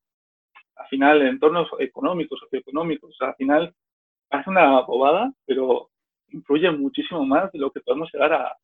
[0.75, 3.73] al final entornos económicos, socioeconómicos, al final
[4.29, 5.91] hace una bobada, pero
[6.33, 8.57] influye muchísimo más de lo que podemos llegar a,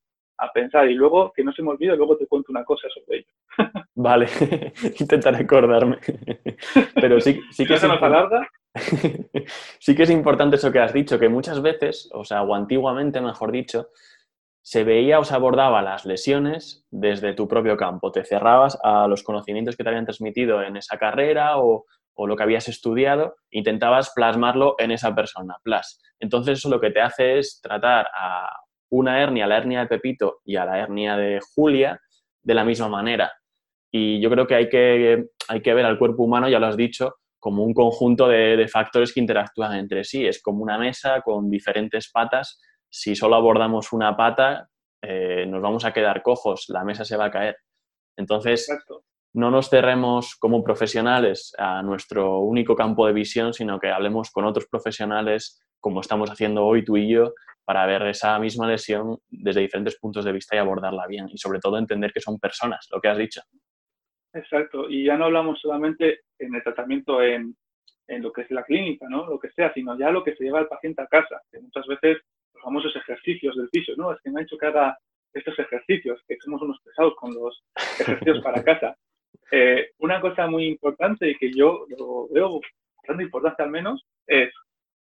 [0.52, 0.90] pensar.
[0.90, 3.72] Y luego, que no se me olvide, luego te cuento una cosa sobre ello.
[3.94, 4.26] Vale,
[4.98, 5.98] intentaré acordarme.
[6.94, 7.84] Pero sí, sí que es
[9.78, 13.20] sí que es importante eso que has dicho, que muchas veces, o sea, o antiguamente,
[13.20, 13.88] mejor dicho,
[14.62, 18.12] se veía o se abordaba las lesiones desde tu propio campo.
[18.12, 22.36] Te cerrabas a los conocimientos que te habían transmitido en esa carrera o, o lo
[22.36, 26.00] que habías estudiado, intentabas plasmarlo en esa persona, plus.
[26.20, 28.50] Entonces eso lo que te hace es tratar a
[28.90, 31.98] una hernia, la hernia de Pepito y a la hernia de Julia
[32.42, 33.32] de la misma manera.
[33.90, 36.76] Y yo creo que hay que, hay que ver al cuerpo humano, ya lo has
[36.76, 40.26] dicho, como un conjunto de, factores que interactúan entre sí.
[40.26, 42.60] Es como una mesa con diferentes patas.
[42.88, 44.68] Si solo abordamos una pata,
[45.02, 47.56] eh, nos vamos a quedar cojos, la mesa se va a caer.
[48.16, 48.68] Entonces,
[49.32, 54.44] no nos cerremos como profesionales a nuestro único campo de visión, sino que hablemos con
[54.44, 57.32] otros profesionales, como estamos haciendo hoy tú y yo,
[57.64, 61.28] para ver esa misma lesión desde diferentes puntos de vista y abordarla bien.
[61.30, 63.40] Y sobre todo entender que son personas, lo que has dicho.
[64.32, 67.56] Exacto, y ya no hablamos solamente en el tratamiento en,
[68.06, 69.26] en lo que es la clínica, ¿no?
[69.26, 71.86] Lo que sea, sino ya lo que se lleva al paciente a casa, que muchas
[71.86, 72.18] veces
[72.54, 74.12] los famosos ejercicios del piso, ¿no?
[74.12, 74.96] Es que me ha hecho que haga
[75.32, 77.62] estos ejercicios, que somos unos pesados con los
[77.98, 78.96] ejercicios para casa.
[79.52, 82.60] Eh, una cosa muy importante y que yo lo veo
[82.96, 84.52] bastante importante al menos es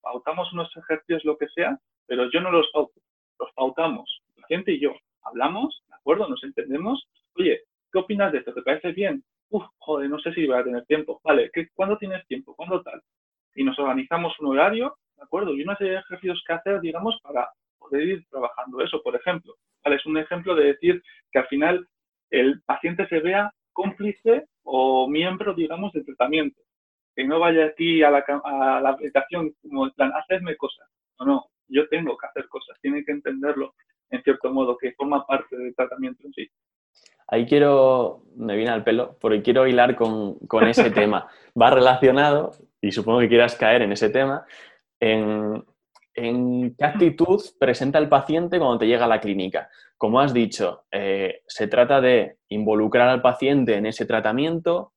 [0.00, 3.00] pautamos unos ejercicios lo que sea, pero yo no los pauto,
[3.38, 4.92] los pautamos, el paciente y yo.
[5.22, 6.28] Hablamos, ¿de acuerdo?
[6.28, 7.08] Nos entendemos.
[7.36, 8.54] Oye, ¿qué opinas de esto?
[8.54, 9.22] ¿Te parece bien?
[9.50, 11.20] Uf, joder, no sé si voy a tener tiempo.
[11.22, 12.54] Vale, ¿qué, ¿cuándo tienes tiempo?
[12.56, 13.02] ¿Cuándo tal?
[13.54, 15.54] Y nos organizamos un horario, ¿de acuerdo?
[15.54, 19.54] Y una serie de ejercicios que hacer, digamos, para poder ir trabajando eso, por ejemplo.
[19.84, 21.86] Vale, es un ejemplo de decir que al final
[22.30, 26.62] el paciente se vea cómplice o miembro, digamos, del tratamiento.
[27.14, 30.88] Que no vaya aquí a la, a la habitación como en plan, hacedme cosas.
[31.20, 32.78] No, no, yo tengo que hacer cosas.
[32.80, 33.74] Tiene que entenderlo,
[34.10, 36.50] en cierto modo, que forma parte del tratamiento en sí.
[37.32, 41.28] Ahí quiero, me viene al pelo, porque quiero hilar con, con ese tema.
[41.60, 44.44] Va relacionado, y supongo que quieras caer en ese tema,
[45.00, 45.64] en,
[46.14, 49.70] en qué actitud presenta el paciente cuando te llega a la clínica.
[49.96, 54.92] Como has dicho, eh, se trata de involucrar al paciente en ese tratamiento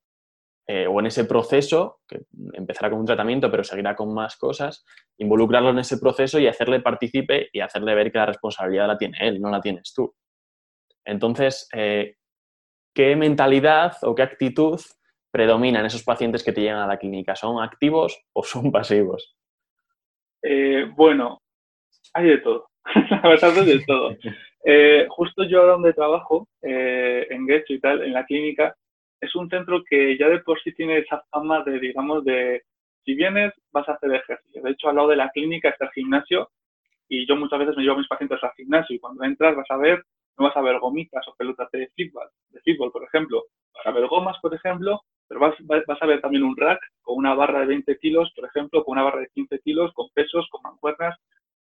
[0.67, 4.84] eh, o en ese proceso, que empezará con un tratamiento pero seguirá con más cosas,
[5.19, 9.17] involucrarlo en ese proceso y hacerle participe y hacerle ver que la responsabilidad la tiene
[9.21, 10.13] él, no la tienes tú.
[11.06, 12.15] Entonces, eh,
[12.95, 14.81] ¿qué mentalidad o qué actitud
[15.29, 17.36] predomina en esos pacientes que te llegan a la clínica?
[17.36, 19.38] ¿Son activos o son pasivos?
[20.95, 21.41] bueno,
[22.13, 22.69] hay de todo,
[23.10, 24.15] la verdad es de todo.
[24.67, 28.75] Eh, justo yo donde trabajo, eh, en Getcho y tal, en la clínica,
[29.21, 32.63] es un centro que ya de por sí tiene esa fama de, digamos, de
[33.03, 34.63] si vienes vas a hacer ejercicio.
[34.63, 36.49] De hecho, al lado de la clínica está el gimnasio
[37.08, 39.69] y yo muchas veces me llevo a mis pacientes al gimnasio y cuando entras vas
[39.69, 40.03] a ver,
[40.38, 43.43] no vas a ver gomitas o pelotas de fútbol, de fútbol, por ejemplo.
[43.74, 47.17] Vas a ver gomas, por ejemplo, pero vas, vas a ver también un rack con
[47.17, 50.48] una barra de 20 kilos, por ejemplo, con una barra de 15 kilos, con pesos,
[50.50, 51.17] con mancuernas.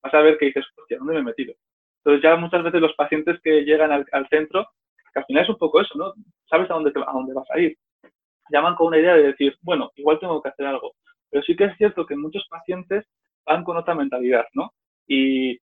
[0.02, 1.54] Vas a ver que dices, hostia, ¿dónde me he metido?
[2.04, 4.66] Entonces ya muchas veces los pacientes que llegan al, centro,
[5.14, 6.14] que al final es un poco eso, ¿no?
[6.50, 7.78] Sabes a dónde, a dónde vas a ir.
[8.52, 10.94] Llaman con una idea de decir, bueno, igual tengo que hacer algo.
[11.30, 13.06] Pero sí que es cierto que muchos pacientes
[13.46, 14.72] van con otra mentalidad, ¿no?
[15.08, 15.60] Y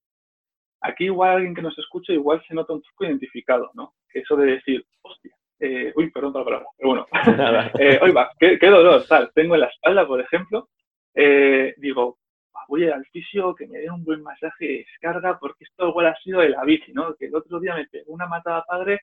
[0.81, 3.93] aquí igual alguien que nos escuche igual se nota un poco identificado, ¿no?
[4.13, 7.07] Eso de decir, hostia, eh, uy, perdón por la palabra, pero bueno,
[7.79, 10.69] eh, oiga, qué, qué, dolor, tal, tengo en la espalda, por ejemplo,
[11.13, 12.19] eh, digo,
[12.67, 16.15] voy al fisio, que me dé un buen masaje de descarga, porque esto igual ha
[16.17, 17.15] sido de la bici, ¿no?
[17.15, 19.01] Que el otro día me pegó una matada padre,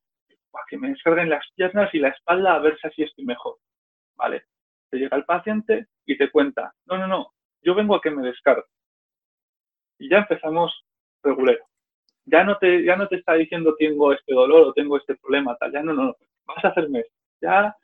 [0.50, 3.56] para que me descarguen las piernas y la espalda a ver si así estoy mejor.
[4.16, 4.44] Vale.
[4.90, 7.32] Te llega el paciente y te cuenta, no, no, no,
[7.62, 8.62] yo vengo a que me descargue.
[9.98, 10.84] Y ya empezamos
[11.24, 11.64] regulero.
[12.26, 15.56] Ya no te, ya no te está diciendo tengo este dolor o tengo este problema,
[15.56, 17.14] tal, ya no, no, vas a hacerme esto.
[17.40, 17.76] Ya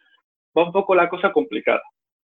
[0.57, 1.83] va un poco la cosa complicada.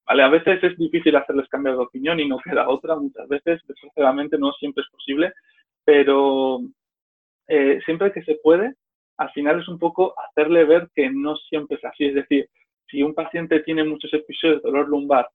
[0.08, 0.22] ¿Vale?
[0.22, 4.38] A veces es difícil hacerles cambiar de opinión y no queda otra, muchas veces, desgraciadamente
[4.38, 5.34] no siempre es posible,
[5.84, 6.62] pero
[7.48, 8.76] eh, siempre que se puede,
[9.18, 12.06] al final es un poco hacerle ver que no siempre es así.
[12.06, 12.48] Es decir,
[12.88, 15.28] si un paciente tiene muchos episodios de dolor lumbar,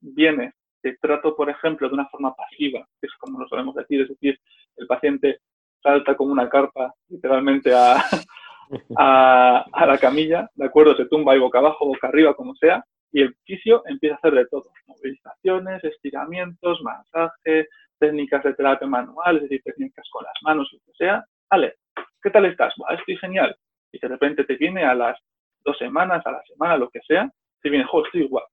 [0.00, 0.52] viene,
[0.86, 4.08] te trato, por ejemplo, de una forma pasiva, que es como lo solemos decir, es
[4.08, 4.38] decir,
[4.76, 5.40] el paciente
[5.82, 7.96] salta como una carpa literalmente a,
[8.96, 10.94] a, a la camilla, ¿de acuerdo?
[10.96, 14.34] Se tumba y boca abajo, boca arriba, como sea, y el fisio empieza a hacer
[14.34, 17.68] de todo, movilizaciones, estiramientos, masaje,
[17.98, 21.24] técnicas de terapia manual, es decir, técnicas con las manos, lo que sea.
[21.50, 21.74] Vale,
[22.22, 22.74] ¿qué tal estás?
[22.96, 23.56] estoy genial.
[23.90, 25.18] Y de repente te viene a las
[25.64, 27.28] dos semanas, a la semana, lo que sea,
[27.60, 28.44] te viene, joder, estoy igual,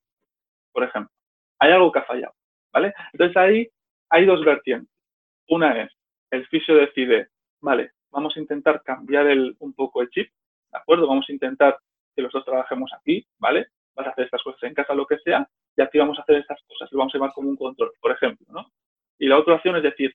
[0.72, 1.14] por ejemplo.
[1.60, 2.34] Hay algo que ha fallado,
[2.72, 2.94] ¿vale?
[3.14, 3.70] Entonces ahí
[4.10, 4.90] hay dos vertientes.
[5.50, 5.92] Una es,
[6.32, 7.30] el fisio decide,
[7.62, 10.30] vale, vamos a intentar cambiar el, un poco el chip,
[10.72, 11.08] ¿de acuerdo?
[11.08, 11.78] Vamos a intentar
[12.16, 13.68] que los dos trabajemos aquí, ¿vale?
[13.96, 16.38] vas a hacer estas cosas en casa, lo que sea, y aquí vamos a hacer
[16.38, 18.72] estas cosas, lo vamos a llevar como un control, por ejemplo, ¿no?
[19.20, 20.14] Y la otra opción es decir,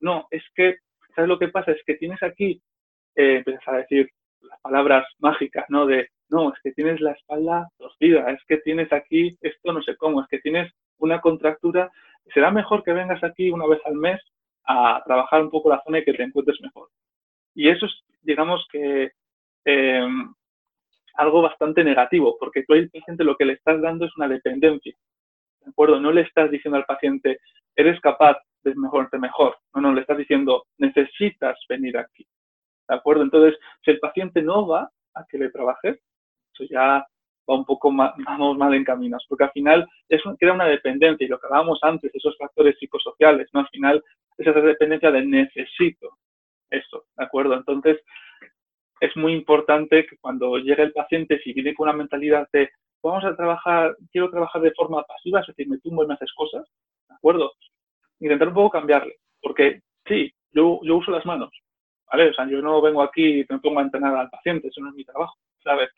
[0.00, 0.78] no, es que,
[1.14, 1.72] ¿sabes lo que pasa?
[1.72, 2.62] Es que tienes aquí,
[3.14, 4.10] eh, empiezas a decir
[4.40, 5.86] las palabras mágicas, ¿no?
[5.86, 9.96] De, no, es que tienes la espalda torcida, es que tienes aquí esto no sé
[9.96, 11.90] cómo, es que tienes una contractura,
[12.32, 14.20] será mejor que vengas aquí una vez al mes
[14.64, 16.88] a trabajar un poco la zona y que te encuentres mejor.
[17.54, 19.12] Y eso es, digamos que,
[19.64, 20.08] eh,
[21.14, 24.94] algo bastante negativo, porque tú al paciente lo que le estás dando es una dependencia.
[25.60, 26.00] ¿de acuerdo?
[26.00, 27.40] No le estás diciendo al paciente,
[27.76, 29.56] eres capaz de mejorarte mejor.
[29.74, 32.26] No, no, le estás diciendo, necesitas venir aquí.
[32.88, 33.22] ¿De acuerdo?
[33.22, 35.98] Entonces, si el paciente no va a que le trabajes,
[36.60, 37.06] eso ya
[37.48, 38.84] va un poco más, vamos mal
[39.28, 43.48] porque al final es, crea una dependencia, y lo que hablábamos antes, esos factores psicosociales,
[43.52, 43.60] ¿no?
[43.60, 44.04] Al final,
[44.38, 46.18] esa dependencia de necesito
[46.70, 47.54] eso, ¿de acuerdo?
[47.54, 48.00] Entonces,
[49.00, 52.70] es muy importante que cuando llegue el paciente, si viene con una mentalidad de
[53.02, 56.32] vamos a trabajar, quiero trabajar de forma pasiva, es decir, me tumbo y me haces
[56.34, 56.64] cosas,
[57.08, 57.52] ¿de acuerdo?
[58.20, 61.50] Intentar un poco cambiarle, porque sí, yo, yo uso las manos,
[62.12, 62.28] ¿vale?
[62.28, 64.90] O sea, yo no vengo aquí y me pongo a entrenar al paciente, eso no
[64.90, 65.34] es mi trabajo,
[65.64, 65.88] ¿sabes?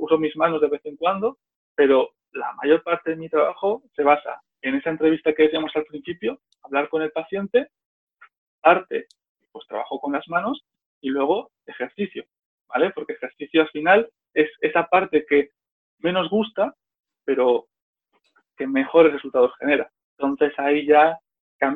[0.00, 1.38] Uso mis manos de vez en cuando,
[1.74, 5.84] pero la mayor parte de mi trabajo se basa en esa entrevista que decíamos al
[5.84, 7.68] principio, hablar con el paciente,
[8.62, 9.06] arte,
[9.52, 10.64] pues trabajo con las manos
[11.02, 12.24] y luego ejercicio,
[12.68, 12.90] ¿vale?
[12.90, 15.50] Porque ejercicio al final es esa parte que
[15.98, 16.74] menos gusta,
[17.24, 17.66] pero
[18.56, 19.90] que mejores resultados genera.
[20.16, 21.18] Entonces ahí ya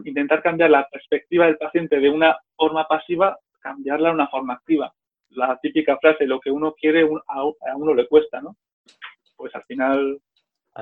[0.04, 4.94] intentar cambiar la perspectiva del paciente de una forma pasiva, cambiarla a una forma activa.
[5.34, 8.56] La típica frase, lo que uno quiere a uno le cuesta, ¿no?
[9.36, 10.20] Pues al final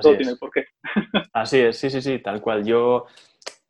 [0.01, 0.65] todo tiene el porqué.
[1.33, 2.65] Así es, sí, sí, sí, tal cual.
[2.65, 3.05] Yo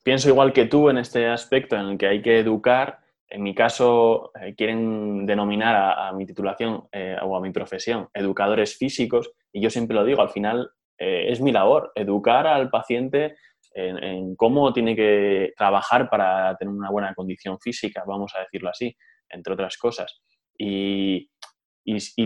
[0.04, 3.04] pienso igual que tú en este aspecto en el que hay que educar
[3.34, 8.78] en mi caso, eh, quieren denominar a, mi titulación eh, o a mi profesión educadores
[8.78, 10.70] físicos y yo siempre lo digo, al final
[11.00, 13.36] eh, es mi labor, educar al paciente
[13.74, 18.96] en, cómo tiene que trabajar para tener una buena condición física, vamos a decirlo así,
[19.30, 20.22] entre otras cosas.
[20.58, 21.30] Y,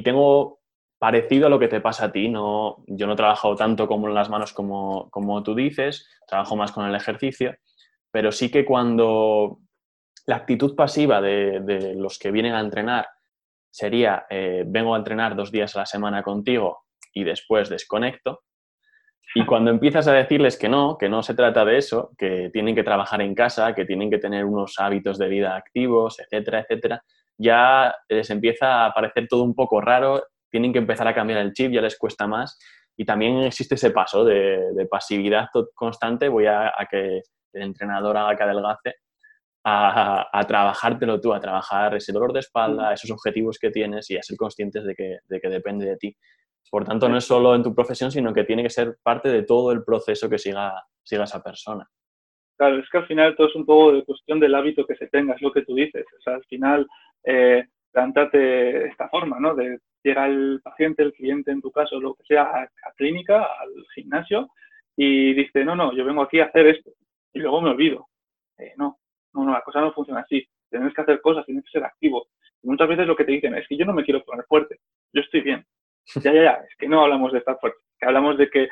[0.04, 0.60] tengo
[1.00, 4.08] parecido a lo que te pasa a ti, no, yo no he trabajado tanto como
[4.08, 7.56] las manos como, como tú dices, trabajo más con el ejercicio,
[8.12, 9.60] pero sí que cuando
[10.26, 13.08] la actitud pasiva de, los que vienen a entrenar
[13.70, 18.44] sería, eh, vengo a entrenar dos días a la semana contigo y después desconecto.
[19.36, 22.76] Y cuando empiezas a decirles que no, que no se trata de eso, que tienen
[22.76, 27.04] que trabajar en casa, que tienen que tener unos hábitos de vida activos, etcétera, etcétera,
[27.38, 31.54] ya les empieza a parecer todo un poco raro, tienen que empezar a cambiar el
[31.54, 32.58] chip, ya les cuesta más.
[32.98, 37.22] Y también existe ese paso de, pasividad constante, voy a, a, que
[37.54, 38.96] el entrenador haga que adelgace
[39.70, 44.24] a, trabajártelo tú, a trabajar ese dolor de espalda, esos objetivos que tienes y a
[44.24, 46.18] ser conscientes de que, depende de ti.
[46.70, 49.44] Por tanto, no es solo en tu profesión, sino que tiene que ser parte de
[49.44, 51.90] todo el proceso que siga, siga esa persona.
[52.58, 55.08] Claro, es que al final todo es un poco de cuestión del hábito que se
[55.08, 56.06] tenga, es lo que tú dices.
[56.18, 56.88] O sea, al final,
[57.24, 59.56] eh, esta forma, ¿no?
[59.56, 63.72] De llegar el paciente, el cliente en tu caso, lo que sea, a, clínica, al
[63.94, 64.50] gimnasio,
[64.96, 66.92] y dice, no, no, yo vengo aquí a hacer esto,
[67.34, 68.08] y luego me olvido.
[68.58, 69.00] Eh, no,
[69.34, 70.48] no, no, la cosa no funciona así.
[70.70, 72.28] Tienes que hacer cosas, tienes que ser activo.
[72.64, 74.80] Muchas veces lo que te dicen es que yo no me quiero poner fuerte,
[75.14, 75.66] yo estoy bien.
[76.16, 78.70] Ya, ya, ya, es que no hablamos de estar fuerte, que hablamos de que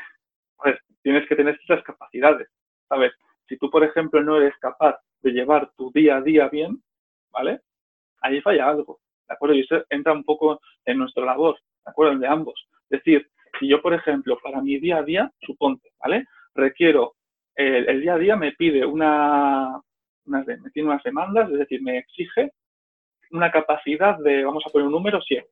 [0.58, 2.48] pues, tienes que tener esas capacidades,
[2.88, 3.12] ¿sabes?
[3.48, 6.82] Si tú, por ejemplo, no eres capaz de llevar tu día a día bien,
[7.32, 7.62] ¿vale?
[8.22, 9.56] Ahí falla algo, ¿de acuerdo?
[9.56, 12.18] Y eso entra un poco en nuestra labor, ¿de acuerdo?
[12.18, 12.68] De ambos.
[12.90, 13.28] Es decir,
[13.60, 16.26] si yo, por ejemplo, para mi día a día, suponte, ¿vale?
[16.54, 17.16] Requiero,
[17.56, 19.80] el día a día me pide una,
[20.26, 22.52] unas, me tiene unas demandas, es decir, me exige
[23.32, 25.48] una capacidad de, vamos a poner un número, 7,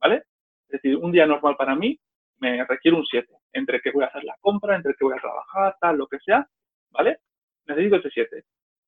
[0.00, 0.24] ¿vale?
[0.68, 1.98] Es decir, un día normal para mí
[2.38, 5.20] me requiere un 7, entre que voy a hacer la compra, entre que voy a
[5.20, 6.46] trabajar, tal, lo que sea,
[6.90, 7.18] ¿vale?
[7.66, 8.44] Necesito ese 7.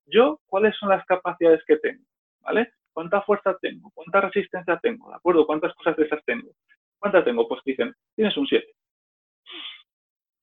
[0.07, 2.05] Yo, ¿cuáles son las capacidades que tengo?
[2.41, 2.73] ¿Vale?
[2.93, 3.91] ¿Cuánta fuerza tengo?
[3.95, 5.11] ¿Cuánta resistencia tengo?
[5.11, 5.47] ¿De acuerdo?
[5.47, 6.51] ¿Cuántas cosas de esas tengo?
[6.99, 7.47] ¿Cuántas tengo?
[7.47, 8.67] Pues dicen, tienes un 7.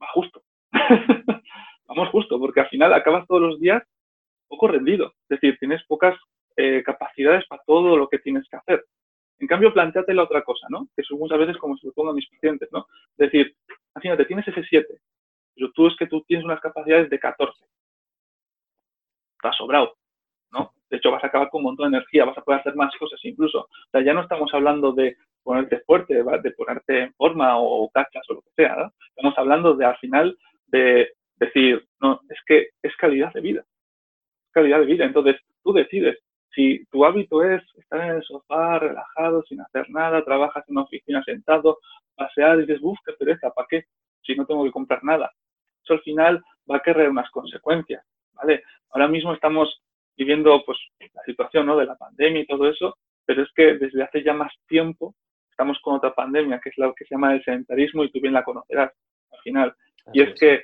[0.01, 0.43] Va justo.
[1.88, 3.84] Vamos justo, porque al final acabas todos los días
[4.47, 5.14] poco rendido.
[5.30, 6.18] Es decir, tienes pocas
[6.56, 8.86] eh, capacidades para todo lo que tienes que hacer.
[9.39, 10.88] En cambio, planteate la otra cosa, ¿no?
[10.95, 12.88] Que son muchas veces como se lo pongo a mis pacientes, ¿no?
[13.18, 13.56] Es decir,
[13.93, 14.97] imagínate, tienes ese 7,
[15.56, 17.66] pero tú es que tú tienes unas capacidades de 14.
[19.38, 19.95] Estás sobrado,
[20.51, 20.72] ¿no?
[20.89, 22.95] De hecho, vas a acabar con un montón de energía, vas a poder hacer más
[22.97, 23.62] cosas incluso.
[23.62, 28.24] O sea, ya no estamos hablando de ponerte fuerte, de ponerte en forma o cachas
[28.30, 28.91] o lo que sea.
[29.10, 30.38] Estamos hablando de, al final,
[30.68, 33.66] de decir, no, es que es calidad de vida
[34.56, 35.06] calidad de vida.
[35.06, 36.18] Entonces, tú decides.
[36.51, 40.86] Si tu hábito es estar en el sofá, relajado, sin hacer nada, trabajas en una
[40.86, 41.80] oficina sentado,
[42.16, 43.84] pasear y dices, uff, qué pereza, ¿para qué?
[44.24, 45.32] Si no tengo que comprar nada.
[45.86, 48.63] Eso al final va a querer unas consecuencias, ¿vale?
[48.89, 49.81] Ahora mismo estamos
[50.17, 50.77] viviendo, pues,
[51.13, 51.77] la situación, ¿no?
[51.77, 55.13] De la pandemia y todo eso, pero es que desde hace ya más tiempo
[55.49, 58.33] estamos con otra pandemia, que es la que se llama el sedentarismo y tú bien
[58.33, 58.91] la conocerás
[59.31, 59.75] al final.
[60.13, 60.63] y es que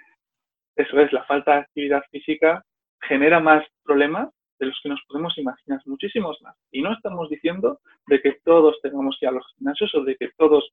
[0.76, 2.64] eso es, la falta de actividad física
[3.02, 6.56] genera más problemas de los que nos podemos imaginar, muchísimos más.
[6.72, 10.16] Y no estamos diciendo de que todos tengamos que ir a los gimnasios o de
[10.16, 10.72] que todos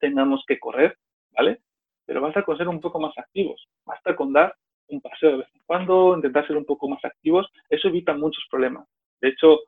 [0.00, 0.96] tengamos que correr,
[1.30, 1.60] ¿vale?
[2.06, 4.54] Pero basta con ser un poco más activos, basta con dar
[4.88, 8.44] un paseo de vez en cuando, intentar ser un poco más activos, eso evita muchos
[8.50, 8.86] problemas.
[9.20, 9.60] De hecho,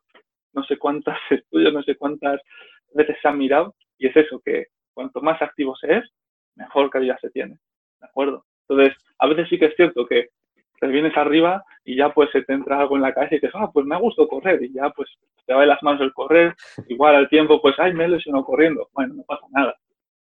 [0.52, 2.40] no sé cuántos estudios, no sé cuántas
[2.94, 6.04] veces se han mirado, y es eso, que cuanto más activo se es,
[6.54, 7.58] mejor calidad se tiene.
[8.00, 8.44] ¿De acuerdo?
[8.68, 10.28] Entonces, a veces sí que es cierto que
[10.80, 13.54] te vienes arriba y ya pues se te entra algo en la cabeza y dices,
[13.54, 15.08] ah, pues me ha gustado correr y ya pues
[15.46, 16.54] te va de las manos el correr,
[16.88, 19.74] igual al tiempo pues, ay, me he lesionado corriendo, bueno, no pasa nada,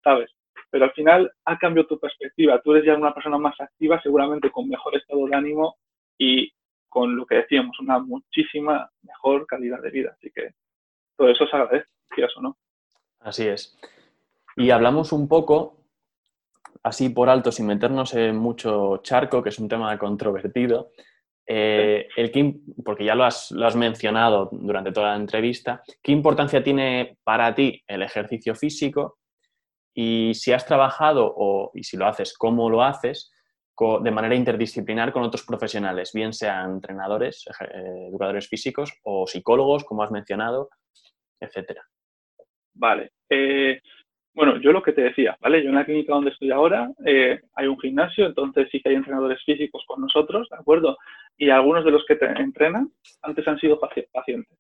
[0.02, 0.30] ¿sabes?
[0.70, 4.50] Pero al final ha cambiado tu perspectiva, tú eres ya una persona más activa, seguramente
[4.50, 5.76] con mejor estado de ánimo
[6.16, 6.52] y
[6.88, 10.54] con lo que decíamos, una muchísima mejor calidad de vida, así que
[11.16, 12.56] todo eso se agradece, quieras o no.
[13.20, 13.78] Así es.
[14.56, 15.80] Y hablamos un poco
[16.82, 20.90] así por alto, sin meternos en mucho charco, que es un tema controvertido,
[21.46, 27.54] eh, el porque ya lo has, mencionado durante toda la entrevista, ¿qué importancia tiene para
[27.54, 29.18] ti el ejercicio físico?
[29.94, 33.32] Y si has trabajado, o, y si lo haces, ¿cómo lo haces?
[34.02, 40.02] de manera interdisciplinar con otros profesionales, bien sean entrenadores, eh, educadores físicos o psicólogos, como
[40.02, 40.68] has mencionado,
[41.40, 41.82] etcétera.
[42.74, 43.12] Vale.
[43.30, 43.80] Eh,
[44.34, 45.62] bueno, yo lo que te decía, ¿vale?
[45.62, 48.96] Yo en la clínica donde estoy ahora eh, hay un gimnasio, entonces sí que hay
[48.96, 50.98] entrenadores físicos con nosotros, ¿de acuerdo?
[51.36, 54.58] Y algunos de los que te entrenan antes han sido pacientes.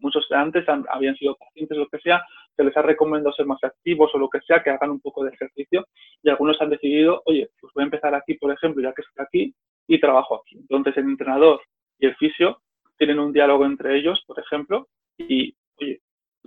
[0.00, 2.22] Muchos antes habían sido pacientes, lo que sea,
[2.58, 5.22] se les ha recomendado ser más activos o lo que sea, que hagan un poco
[5.22, 5.86] de ejercicio
[6.24, 9.24] y algunos han decidido, oye, pues voy a empezar aquí, por ejemplo, ya que estoy
[9.24, 9.54] aquí
[9.86, 10.56] y trabajo aquí.
[10.56, 11.60] Entonces el entrenador
[12.00, 12.60] y el fisio
[12.96, 16.00] tienen un diálogo entre ellos, por ejemplo, y, oye,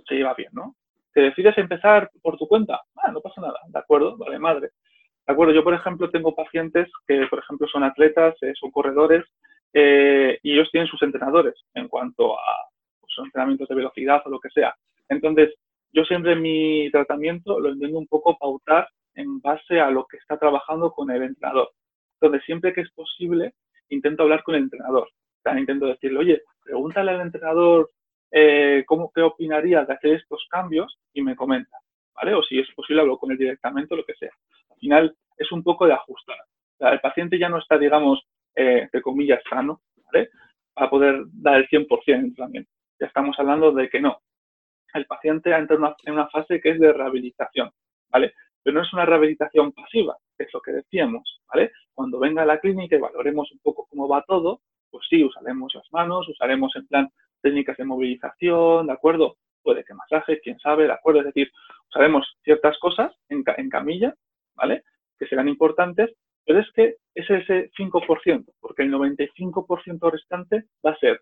[0.06, 0.76] se lleva bien, ¿no?
[1.14, 2.82] ¿Te decides empezar por tu cuenta?
[2.96, 4.18] Ah, no pasa nada, ¿de acuerdo?
[4.18, 4.68] Vale, madre.
[5.26, 9.24] De acuerdo, yo por ejemplo tengo pacientes que por ejemplo son atletas, eh, son corredores
[9.72, 12.68] eh, y ellos tienen sus entrenadores en cuanto a
[13.00, 14.74] pues, entrenamientos de velocidad o lo que sea.
[15.08, 15.54] Entonces,
[15.92, 20.38] yo siempre mi tratamiento lo entiendo un poco pautar en base a lo que está
[20.38, 21.70] trabajando con el entrenador.
[22.20, 23.52] Entonces, siempre que es posible,
[23.88, 25.08] intento hablar con el entrenador.
[25.56, 27.90] Intento decirle, oye, pregúntale al entrenador
[28.34, 30.98] eh, ¿cómo, ¿qué opinaría de hacer estos cambios?
[31.12, 31.76] Y me comenta,
[32.14, 32.34] ¿vale?
[32.34, 34.32] O si es posible, hablo con él directamente o lo que sea.
[34.70, 36.38] Al final es un poco de ajustar.
[36.80, 38.26] el paciente ya no está, digamos,
[38.56, 40.30] eh, de comillas, sano, ¿vale?
[40.72, 42.70] Para poder dar el 100% en entrenamiento.
[42.98, 44.18] Ya estamos hablando de que no.
[44.94, 47.70] El paciente entra en una, en una fase que es de rehabilitación,
[48.10, 48.34] ¿vale?
[48.62, 51.72] Pero no es una rehabilitación pasiva, es lo que decíamos, ¿vale?
[51.94, 55.74] Cuando venga a la clínica y valoremos un poco cómo va todo, pues sí, usaremos
[55.74, 57.08] las manos, usaremos en plan
[57.40, 59.36] técnicas de movilización, ¿de acuerdo?
[59.62, 61.20] Puede que masaje, quién sabe, ¿de acuerdo?
[61.20, 61.50] Es decir,
[61.92, 64.14] sabemos ciertas cosas en, camilla,
[64.54, 64.84] ¿vale?
[65.18, 66.10] Que serán importantes,
[66.44, 71.20] pero es que es ese 5%, porque el 95% restante va a ser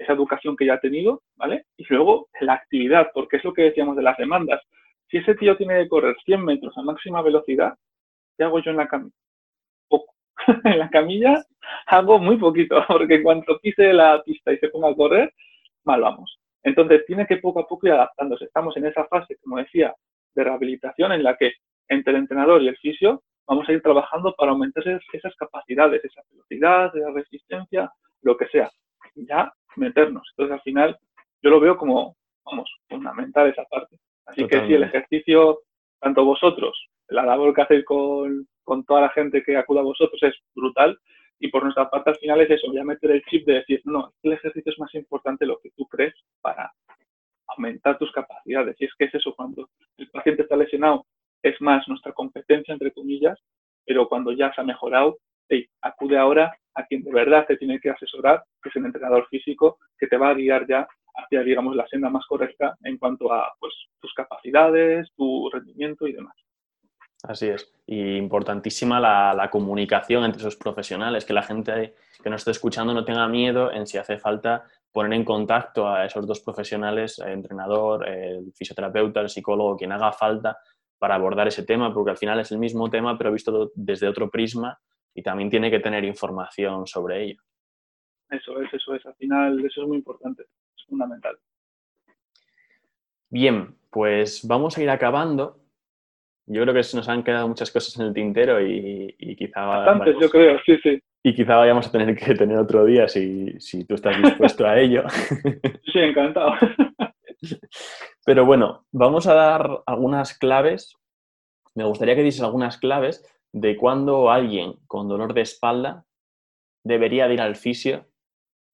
[0.00, 1.66] esa educación que ya ha tenido, ¿vale?
[1.76, 4.62] Y luego la actividad, porque es lo que decíamos de las demandas.
[5.08, 7.74] Si ese tío tiene que correr 100 metros a máxima velocidad,
[8.36, 9.14] ¿qué hago yo en la camilla?
[9.88, 10.14] Poco.
[10.64, 11.44] en la camilla
[11.86, 15.34] hago muy poquito, porque en cuanto pise la pista y se ponga a correr,
[15.84, 16.38] mal vamos.
[16.62, 18.46] Entonces, tiene que poco a poco ir adaptándose.
[18.46, 19.94] Estamos en esa fase, como decía,
[20.34, 21.52] de rehabilitación en la que
[21.88, 26.22] entre el entrenador y el fisio vamos a ir trabajando para aumentar esas, capacidades, esa
[26.30, 27.92] velocidad, esa resistencia,
[28.22, 28.70] lo que sea.
[29.16, 30.26] Ya meternos.
[30.30, 30.98] Entonces, al final,
[31.42, 33.96] yo lo veo como, vamos, fundamental esa parte.
[34.26, 35.60] Así que sí, el ejercicio,
[36.00, 40.22] tanto vosotros, la labor que hacéis con, con toda la gente que acuda a vosotros
[40.22, 40.98] es brutal,
[41.40, 43.80] y por nuestra parte, al final es eso, voy a meter el chip de decir,
[43.84, 46.70] no, el ejercicio es más importante de lo que tú crees para
[47.48, 48.76] aumentar tus capacidades.
[48.78, 51.06] Y es que es eso, cuando el paciente está lesionado,
[51.42, 53.38] es más nuestra competencia, entre comillas,
[53.86, 55.18] pero cuando ya se ha mejorado,
[55.80, 59.78] acude ahora a quien de verdad te tiene que asesorar, que es el entrenador físico,
[59.98, 63.52] que te va a guiar ya hacia, digamos, la senda más correcta en cuanto a
[63.58, 66.34] pues, tus capacidades, tu rendimiento y demás.
[67.22, 67.70] Así es.
[67.86, 73.04] Y importantísima la, comunicación entre esos profesionales, que la gente que nos esté escuchando no
[73.04, 78.08] tenga miedo en si hace falta poner en contacto a esos dos profesionales, el entrenador,
[78.08, 80.58] el fisioterapeuta, el psicólogo, quien haga falta
[80.98, 84.30] para abordar ese tema, porque al final es el mismo tema, pero visto desde otro
[84.30, 84.78] prisma
[85.20, 87.42] y también tiene que tener información sobre ello.
[88.30, 89.04] Eso es, eso es.
[89.06, 91.38] Al final eso es muy importante, es fundamental.
[93.28, 95.60] Bien, pues vamos a ir acabando
[96.52, 99.64] yo creo que nos han quedado muchas cosas en el tintero y, quizá...
[99.64, 101.00] Bastantes, yo creo, sí, sí.
[101.22, 103.56] Y quizá vayamos a tener que tener otro día si,
[103.86, 105.04] tú estás dispuesto a ello.
[105.92, 106.54] Sí, encantado.
[108.24, 110.96] Pero bueno, vamos a dar algunas claves.
[111.74, 116.04] Me gustaría que dices algunas claves de cuándo alguien con dolor de espalda
[116.84, 118.06] debería ir al fisio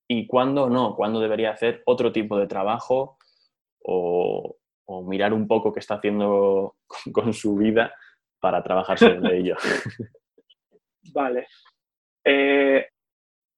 [0.09, 3.19] y cuándo no, cuándo debería hacer otro tipo de trabajo
[3.83, 4.57] o,
[4.87, 6.77] o mirar un poco qué está haciendo
[7.13, 7.95] con, su vida
[8.41, 9.57] para trabajar sobre ello.
[11.13, 11.47] Vale.
[12.25, 12.89] Eh,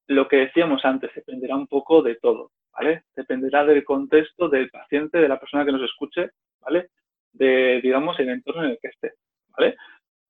[0.09, 3.05] lo que decíamos antes, dependerá un poco de todo, ¿vale?
[3.15, 6.91] Dependerá del contexto del paciente, de la persona que nos escuche, ¿vale?
[7.33, 9.15] De, digamos, el entorno en el que esté,
[9.49, 9.77] ¿vale?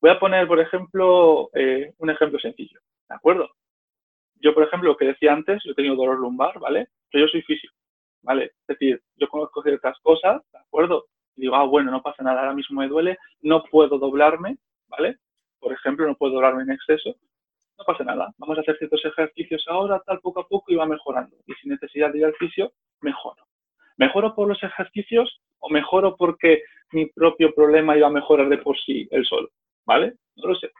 [0.00, 3.50] Voy a poner, por ejemplo, eh, un ejemplo sencillo, ¿de acuerdo?
[4.36, 6.88] Yo, por ejemplo, lo que decía antes, yo he tenido dolor lumbar, ¿vale?
[7.10, 7.74] Pero yo soy físico,
[8.22, 8.44] ¿vale?
[8.44, 11.06] Es decir, yo conozco ciertas cosas, ¿de acuerdo?
[11.34, 15.16] Y digo, ah, bueno, no pasa nada, ahora mismo me duele, no puedo doblarme, ¿vale?
[15.58, 17.16] Por ejemplo, no puedo doblarme en exceso,
[17.76, 18.32] no pasa nada.
[18.38, 21.36] Vamos a hacer ciertos ejercicios ahora, tal, poco a poco, y va mejorando.
[21.46, 23.42] Y sin necesidad de ir al fisio, mejoro.
[23.96, 28.78] ¿Mejoro por los ejercicios o mejoro porque mi propio problema iba a mejorar de por
[28.78, 29.48] sí el solo?
[29.88, 30.14] ¿Vale?
[30.36, 30.70] No lo sé.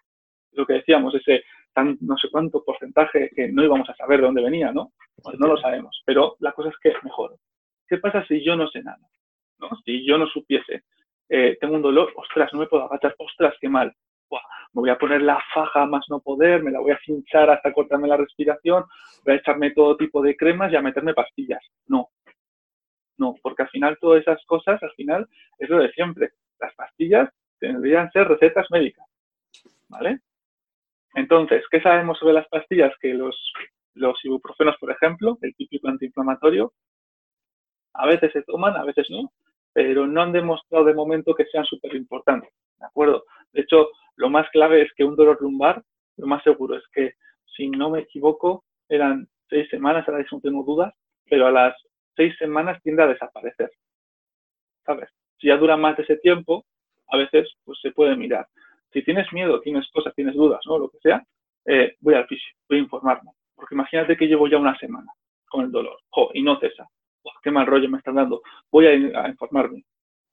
[0.52, 1.42] Lo que decíamos, ese
[1.72, 4.92] tan, no sé cuánto porcentaje que no íbamos a saber de dónde venía, ¿no?
[5.22, 6.02] Pues no lo sabemos.
[6.04, 7.36] Pero la cosa es que mejoro.
[7.88, 9.08] ¿Qué pasa si yo no sé nada?
[9.58, 9.70] ¿no?
[9.84, 10.82] Si yo no supiese,
[11.28, 13.92] eh, tengo un dolor, ostras, no me puedo agachar, ostras, qué mal
[14.72, 17.72] me voy a poner la faja más no poder, me la voy a cinchar hasta
[17.72, 18.84] cortarme la respiración,
[19.24, 21.64] voy a echarme todo tipo de cremas y a meterme pastillas.
[21.86, 22.10] No,
[23.16, 25.26] no, porque al final todas esas cosas, al final
[25.58, 26.30] es lo de siempre.
[26.60, 27.30] Las pastillas
[27.60, 29.06] deberían ser recetas médicas,
[29.88, 30.20] ¿vale?
[31.14, 32.92] Entonces, ¿qué sabemos sobre las pastillas?
[33.00, 33.36] Que los,
[33.94, 36.72] los ibuprofenos, por ejemplo, el típico antiinflamatorio,
[37.94, 39.32] a veces se toman, a veces no,
[39.72, 43.24] pero no han demostrado de momento que sean súper importantes, ¿de acuerdo?
[43.52, 45.82] De hecho, lo más clave es que un dolor lumbar,
[46.16, 47.14] lo más seguro es que,
[47.56, 50.94] si no me equivoco, eran seis semanas, ahora no tengo dudas,
[51.28, 51.76] pero a las
[52.16, 53.70] seis semanas tiende a desaparecer.
[54.84, 55.10] ¿Sabes?
[55.38, 56.64] Si ya dura más de ese tiempo,
[57.08, 58.46] a veces pues se puede mirar.
[58.92, 60.78] Si tienes miedo, tienes cosas, tienes dudas, ¿no?
[60.78, 61.22] Lo que sea,
[61.66, 63.30] eh, voy al fisio, voy a informarme.
[63.54, 65.12] Porque imagínate que llevo ya una semana
[65.48, 65.98] con el dolor,
[66.34, 66.88] y no cesa.
[67.42, 68.42] qué mal rollo me están dando.
[68.70, 69.84] Voy a informarme.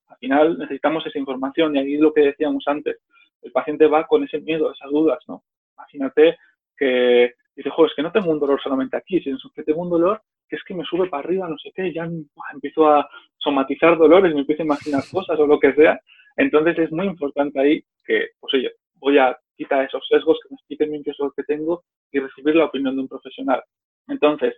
[0.08, 2.98] Al final necesitamos esa información y ahí lo que decíamos antes,
[3.42, 5.44] el paciente va con ese miedo, esas dudas, ¿no?
[5.78, 6.38] Imagínate
[6.78, 9.90] que dice, joder, es que no tengo un dolor solamente aquí, sino que tengo un
[9.90, 12.08] dolor que es que me sube para arriba, no sé qué, ya
[12.54, 16.00] empiezo a somatizar dolores, me empiezo a imaginar cosas o lo que sea.
[16.38, 20.56] Entonces es muy importante ahí que, pues oye, voy a quitar esos sesgos, que me
[20.56, 23.64] expliquen bien qué que tengo y recibir la opinión de un profesional.
[24.08, 24.56] Entonces,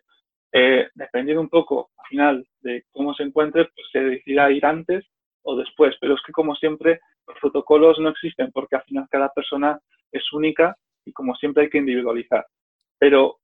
[0.52, 5.06] eh, dependiendo un poco al final de cómo se encuentre, pues se decidirá ir antes
[5.44, 5.96] o después.
[6.00, 9.80] Pero es que como siempre los protocolos no existen porque al final cada persona
[10.12, 10.76] es única
[11.06, 12.46] y como siempre hay que individualizar.
[13.00, 13.38] Pero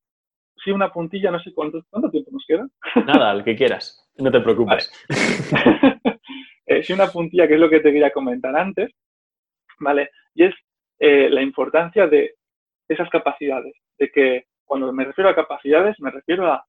[0.63, 2.67] sí una puntilla, no sé cuánto, cuánto tiempo nos queda.
[3.05, 4.91] Nada, al que quieras, no te preocupes.
[6.65, 8.89] Eh, sí una puntilla, que es lo que te quería comentar antes,
[9.79, 10.11] ¿vale?
[10.33, 10.55] Y es
[10.97, 12.35] eh, la importancia de
[12.87, 16.65] esas capacidades, de que cuando me refiero a capacidades me refiero a,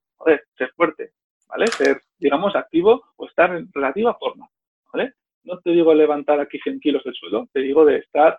[0.59, 1.13] ser fuerte,
[1.49, 1.69] ¿vale?
[1.69, 4.49] Ser, digamos, activo o estar en relativa forma,
[4.93, 5.13] ¿vale?
[5.45, 8.39] no te digo levantar aquí 100 kilos del suelo, te digo de estar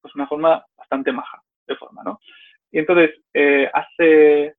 [0.00, 2.20] pues una forma bastante maja, de forma, ¿no?
[2.72, 4.54] Y entonces, eh, hace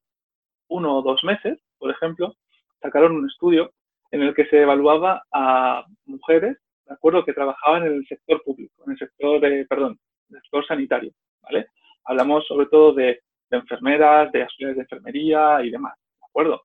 [0.72, 2.36] uno o dos meses, por ejemplo,
[2.82, 3.72] sacaron un estudio
[4.11, 8.84] en el que se evaluaba a mujeres, ¿de acuerdo?, que trabajaban en el sector público,
[8.86, 9.99] en el sector, de, perdón,
[10.30, 11.11] en el sector sanitario,
[11.41, 11.67] ¿vale?
[12.05, 16.63] Hablamos sobre todo de, enfermeras, de auxiliares de enfermería y demás, ¿de acuerdo?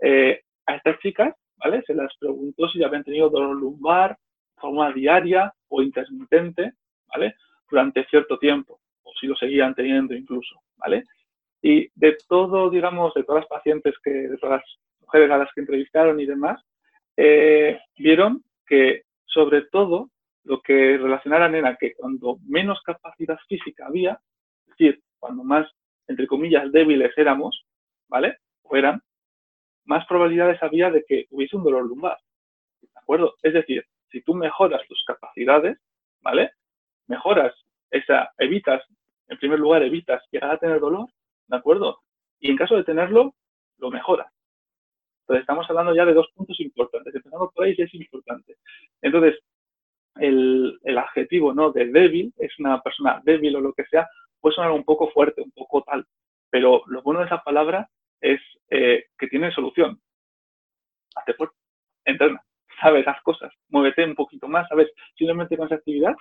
[0.00, 1.82] Eh, a estas chicas, ¿vale?
[1.86, 4.18] Se las preguntó si habían tenido dolor lumbar,
[4.56, 6.72] forma diaria o intermitente,
[7.06, 7.36] ¿vale?
[7.70, 11.04] Durante cierto tiempo, o si lo seguían teniendo incluso, ¿vale?
[11.68, 15.52] Y de todo, digamos, de todas las pacientes que, de todas las mujeres a las
[15.52, 16.62] que entrevistaron y demás,
[17.16, 20.10] eh, vieron que sobre todo
[20.44, 24.12] lo que relacionaran era que cuando menos capacidad física había,
[24.60, 25.68] es decir, cuando más,
[26.06, 27.66] entre comillas, débiles éramos,
[28.06, 28.36] ¿vale?
[28.62, 29.02] O eran,
[29.86, 32.18] más probabilidades había de que hubiese un dolor lumbar.
[32.80, 33.34] ¿De acuerdo?
[33.42, 35.76] Es decir, si tú mejoras tus capacidades,
[36.22, 36.52] ¿vale?
[37.08, 37.56] Mejoras
[37.90, 38.84] esa, evitas,
[39.26, 41.08] en primer lugar, evitas llegar a tener dolor,
[41.48, 42.00] ¿de acuerdo?
[42.40, 43.34] Y en caso de tenerlo,
[43.78, 44.32] lo mejoras.
[45.22, 47.14] Entonces, estamos hablando ya de dos puntos importantes.
[47.14, 48.56] Empezando por ahí, es importante.
[49.02, 49.38] Entonces,
[50.16, 51.72] el, adjetivo, ¿no?
[51.72, 54.06] De débil, es una persona débil o lo que sea,
[54.40, 56.06] puede sonar un poco fuerte, un poco tal.
[56.50, 57.88] Pero lo bueno de esa palabra
[58.20, 58.40] es
[58.70, 60.00] eh, que tiene solución.
[61.14, 61.56] Hazte fuerte,
[62.04, 62.42] entrena
[62.80, 66.14] sabes las cosas, muévete un poquito más, sabes, simplemente con esa actividad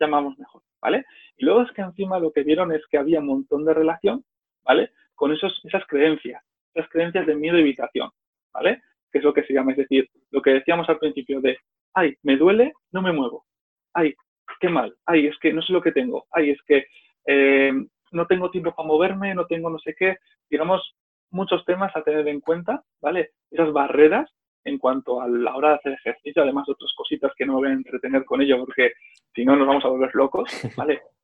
[0.00, 1.04] llamamos mejor, ¿vale?
[1.36, 4.24] Y luego es que encima lo que vieron es que había un montón de relación,
[4.64, 4.90] ¿vale?
[5.14, 6.42] Con esos, esas creencias,
[6.74, 8.10] esas creencias de miedo y evitación,
[8.52, 8.82] ¿vale?
[9.10, 11.58] Que es lo que se llama, es decir, lo que decíamos al principio de,
[11.94, 13.46] ay, me duele, no me muevo,
[13.94, 14.14] ay,
[14.60, 16.86] qué mal, ay, es que no sé lo que tengo, ay, es que
[17.26, 17.72] eh,
[18.12, 20.16] no tengo tiempo para moverme, no tengo no sé qué,
[20.50, 20.94] digamos,
[21.30, 23.32] muchos temas a tener en cuenta, ¿vale?
[23.50, 24.30] Esas barreras
[24.64, 27.58] en cuanto a la hora de hacer ejercicio, además de otras cositas que no me
[27.60, 28.92] voy a entretener con ello porque
[29.34, 31.00] si no nos vamos a volver locos, ¿vale?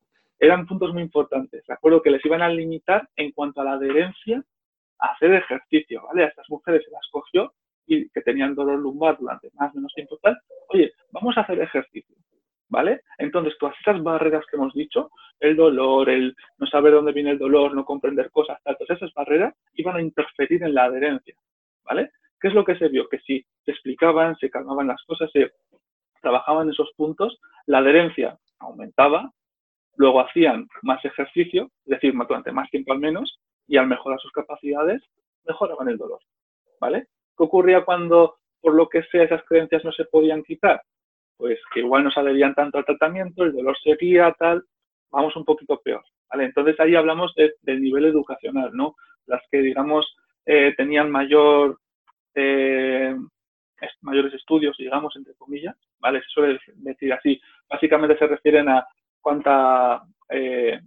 [0.45, 1.65] Eran puntos muy importantes.
[1.67, 4.45] Recuerdo que les iban a limitar en cuanto a la adherencia
[4.99, 6.25] a hacer ejercicio, ¿vale?
[6.25, 7.55] A estas mujeres se las cogió
[7.87, 10.39] y que tenían dolor lumbar durante más o menos tiempo tal,
[10.69, 12.15] oye, vamos a hacer ejercicio,
[12.69, 13.01] ¿vale?
[13.17, 17.39] Entonces, todas esas barreras que hemos dicho, el dolor, el no saber dónde viene el
[17.39, 21.35] dolor, no comprender cosas, tal, todas esas barreras iban a interferir en la adherencia,
[21.85, 22.11] ¿vale?
[22.39, 23.09] ¿Qué es lo que se vio?
[23.09, 25.53] Que si se explicaban, se calmaban las cosas, se
[26.21, 29.33] trabajaban esos puntos, la adherencia aumentaba,
[29.97, 34.33] luego hacían más ejercicio, es decir, durante más tiempo al menos, y al mejorar sus
[34.33, 35.03] capacidades,
[35.47, 36.21] mejoraban el dolor,
[36.81, 37.07] ¿vale?
[37.37, 40.83] ¿Qué ocurría cuando, por lo que sea, esas creencias no se podían quitar?
[41.37, 44.65] Pues que igual no se adherían tanto al tratamiento, el dolor seguía, tal,
[45.11, 46.45] vamos un poquito peor, ¿vale?
[46.45, 48.95] Entonces ahí hablamos del nivel educacional, ¿no?
[49.27, 50.17] Las que, digamos,
[50.47, 51.79] eh, tenían mayor,
[52.35, 53.17] eh,
[54.01, 56.21] mayores estudios, digamos, entre comillas, ¿vale?
[56.21, 57.41] Se suele decir así.
[57.69, 58.87] Básicamente se refieren a
[59.25, 60.79] cuánta, eh,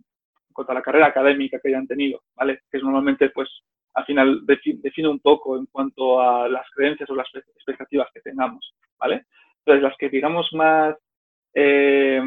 [0.54, 2.62] cuanto a la carrera académica que hayan tenido, ¿vale?
[2.70, 3.50] Que es normalmente, pues,
[3.96, 8.76] al final define un poco en cuanto a las creencias o las expectativas que tengamos,
[9.00, 9.26] ¿vale?
[9.60, 10.96] Entonces, las que digamos más
[11.56, 12.22] eh,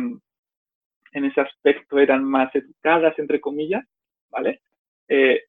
[1.12, 3.86] en ese aspecto eran más educadas, entre comillas,
[4.30, 4.62] ¿vale?
[5.06, 5.44] Eh,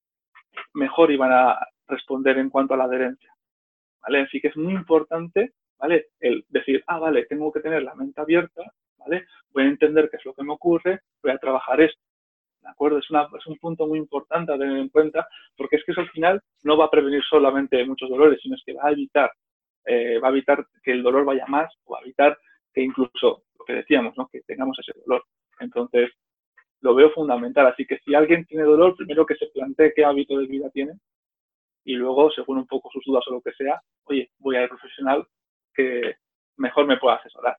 [0.75, 1.57] mejor iban a
[1.87, 3.33] responder en cuanto a la adherencia,
[4.03, 4.21] ¿vale?
[4.21, 6.09] Así que es muy importante, ¿vale?
[6.19, 8.61] El decir, ah, vale, tengo que tener la mente abierta,
[9.03, 9.25] ¿vale?
[9.53, 12.01] Voy a entender qué es lo que me ocurre, voy a trabajar esto,
[12.61, 12.99] ¿de acuerdo?
[12.99, 15.27] Es, un punto muy importante a tener en cuenta
[15.57, 18.63] porque es que eso al final no va a prevenir solamente muchos dolores, sino es
[18.65, 19.31] que va a evitar,
[19.85, 22.37] eh, va a evitar que el dolor vaya más o va a evitar
[22.73, 24.29] que incluso, lo que decíamos, ¿no?
[24.31, 25.23] que tengamos ese dolor.
[25.59, 26.11] Entonces,
[26.81, 27.67] lo veo fundamental.
[27.67, 30.93] Así que si alguien tiene dolor, primero que se plantee qué hábito de vida tiene
[31.83, 35.25] y luego, según un poco sus dudas o lo que sea, oye, voy al profesional
[35.73, 36.15] que
[36.57, 37.57] mejor me pueda asesorar.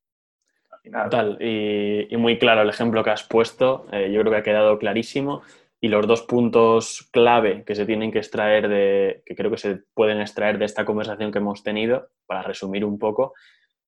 [0.84, 4.78] Total, y, muy claro el ejemplo que has puesto, eh, yo creo que ha quedado
[4.78, 5.42] clarísimo.
[5.80, 9.80] Y los dos puntos clave que se tienen que extraer de, que creo que se
[9.94, 13.34] pueden extraer de esta conversación que hemos tenido, para resumir un poco,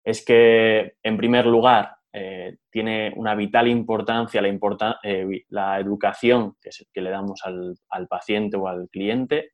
[0.04, 6.70] es que, en primer lugar, eh, tiene una vital importancia la, eh, la educación que,
[6.92, 9.52] que, le damos al, al paciente o al cliente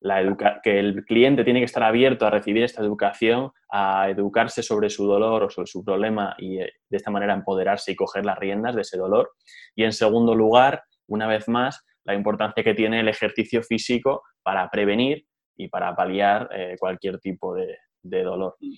[0.00, 4.88] la que el cliente tiene que estar abierto a recibir esta educación, a educarse sobre
[4.88, 8.38] su dolor o sobre su problema y eh, de esta manera empoderarse y coger las
[8.38, 9.32] riendas de ese dolor.
[9.76, 14.70] Y en segundo lugar, una vez más, la importancia que tiene el ejercicio físico para
[14.70, 15.26] prevenir
[15.56, 18.56] y para paliar eh, cualquier tipo de, de, dolor.
[18.60, 18.72] Mm.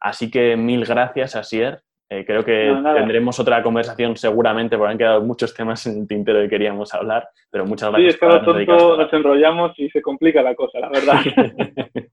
[0.00, 5.22] Así que mil gracias, Asier, eh, creo que tendremos otra conversación seguramente, porque han quedado
[5.22, 8.14] muchos temas en el tintero que queríamos hablar, pero muchas gracias.
[8.14, 11.20] Sí, es que tonto nos enrollamos y se complica la cosa, la verdad.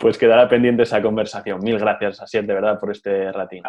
[0.00, 1.60] pues quedará pendiente esa conversación.
[1.62, 3.62] Mil gracias, Asier, de verdad, por este ratín.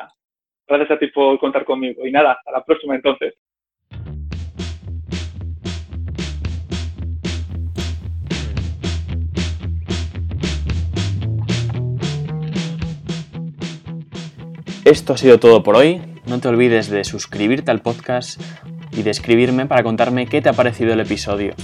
[0.67, 2.07] Gracias a ti por contar conmigo.
[2.07, 3.35] Y nada, hasta la próxima entonces.
[14.85, 15.99] Esto ha sido todo por hoy.
[16.27, 18.39] No te olvides de suscribirte al podcast
[18.91, 21.55] y de escribirme para contarme qué te ha parecido el episodio.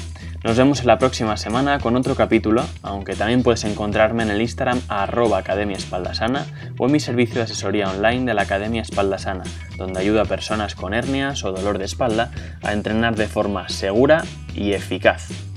[0.43, 4.41] Nos vemos en la próxima semana con otro capítulo, aunque también puedes encontrarme en el
[4.41, 6.47] Instagram arroba Academia Espaldasana
[6.79, 9.43] o en mi servicio de asesoría online de la Academia Espaldasana,
[9.77, 12.31] donde ayudo a personas con hernias o dolor de espalda
[12.63, 14.23] a entrenar de forma segura
[14.55, 15.50] y eficaz.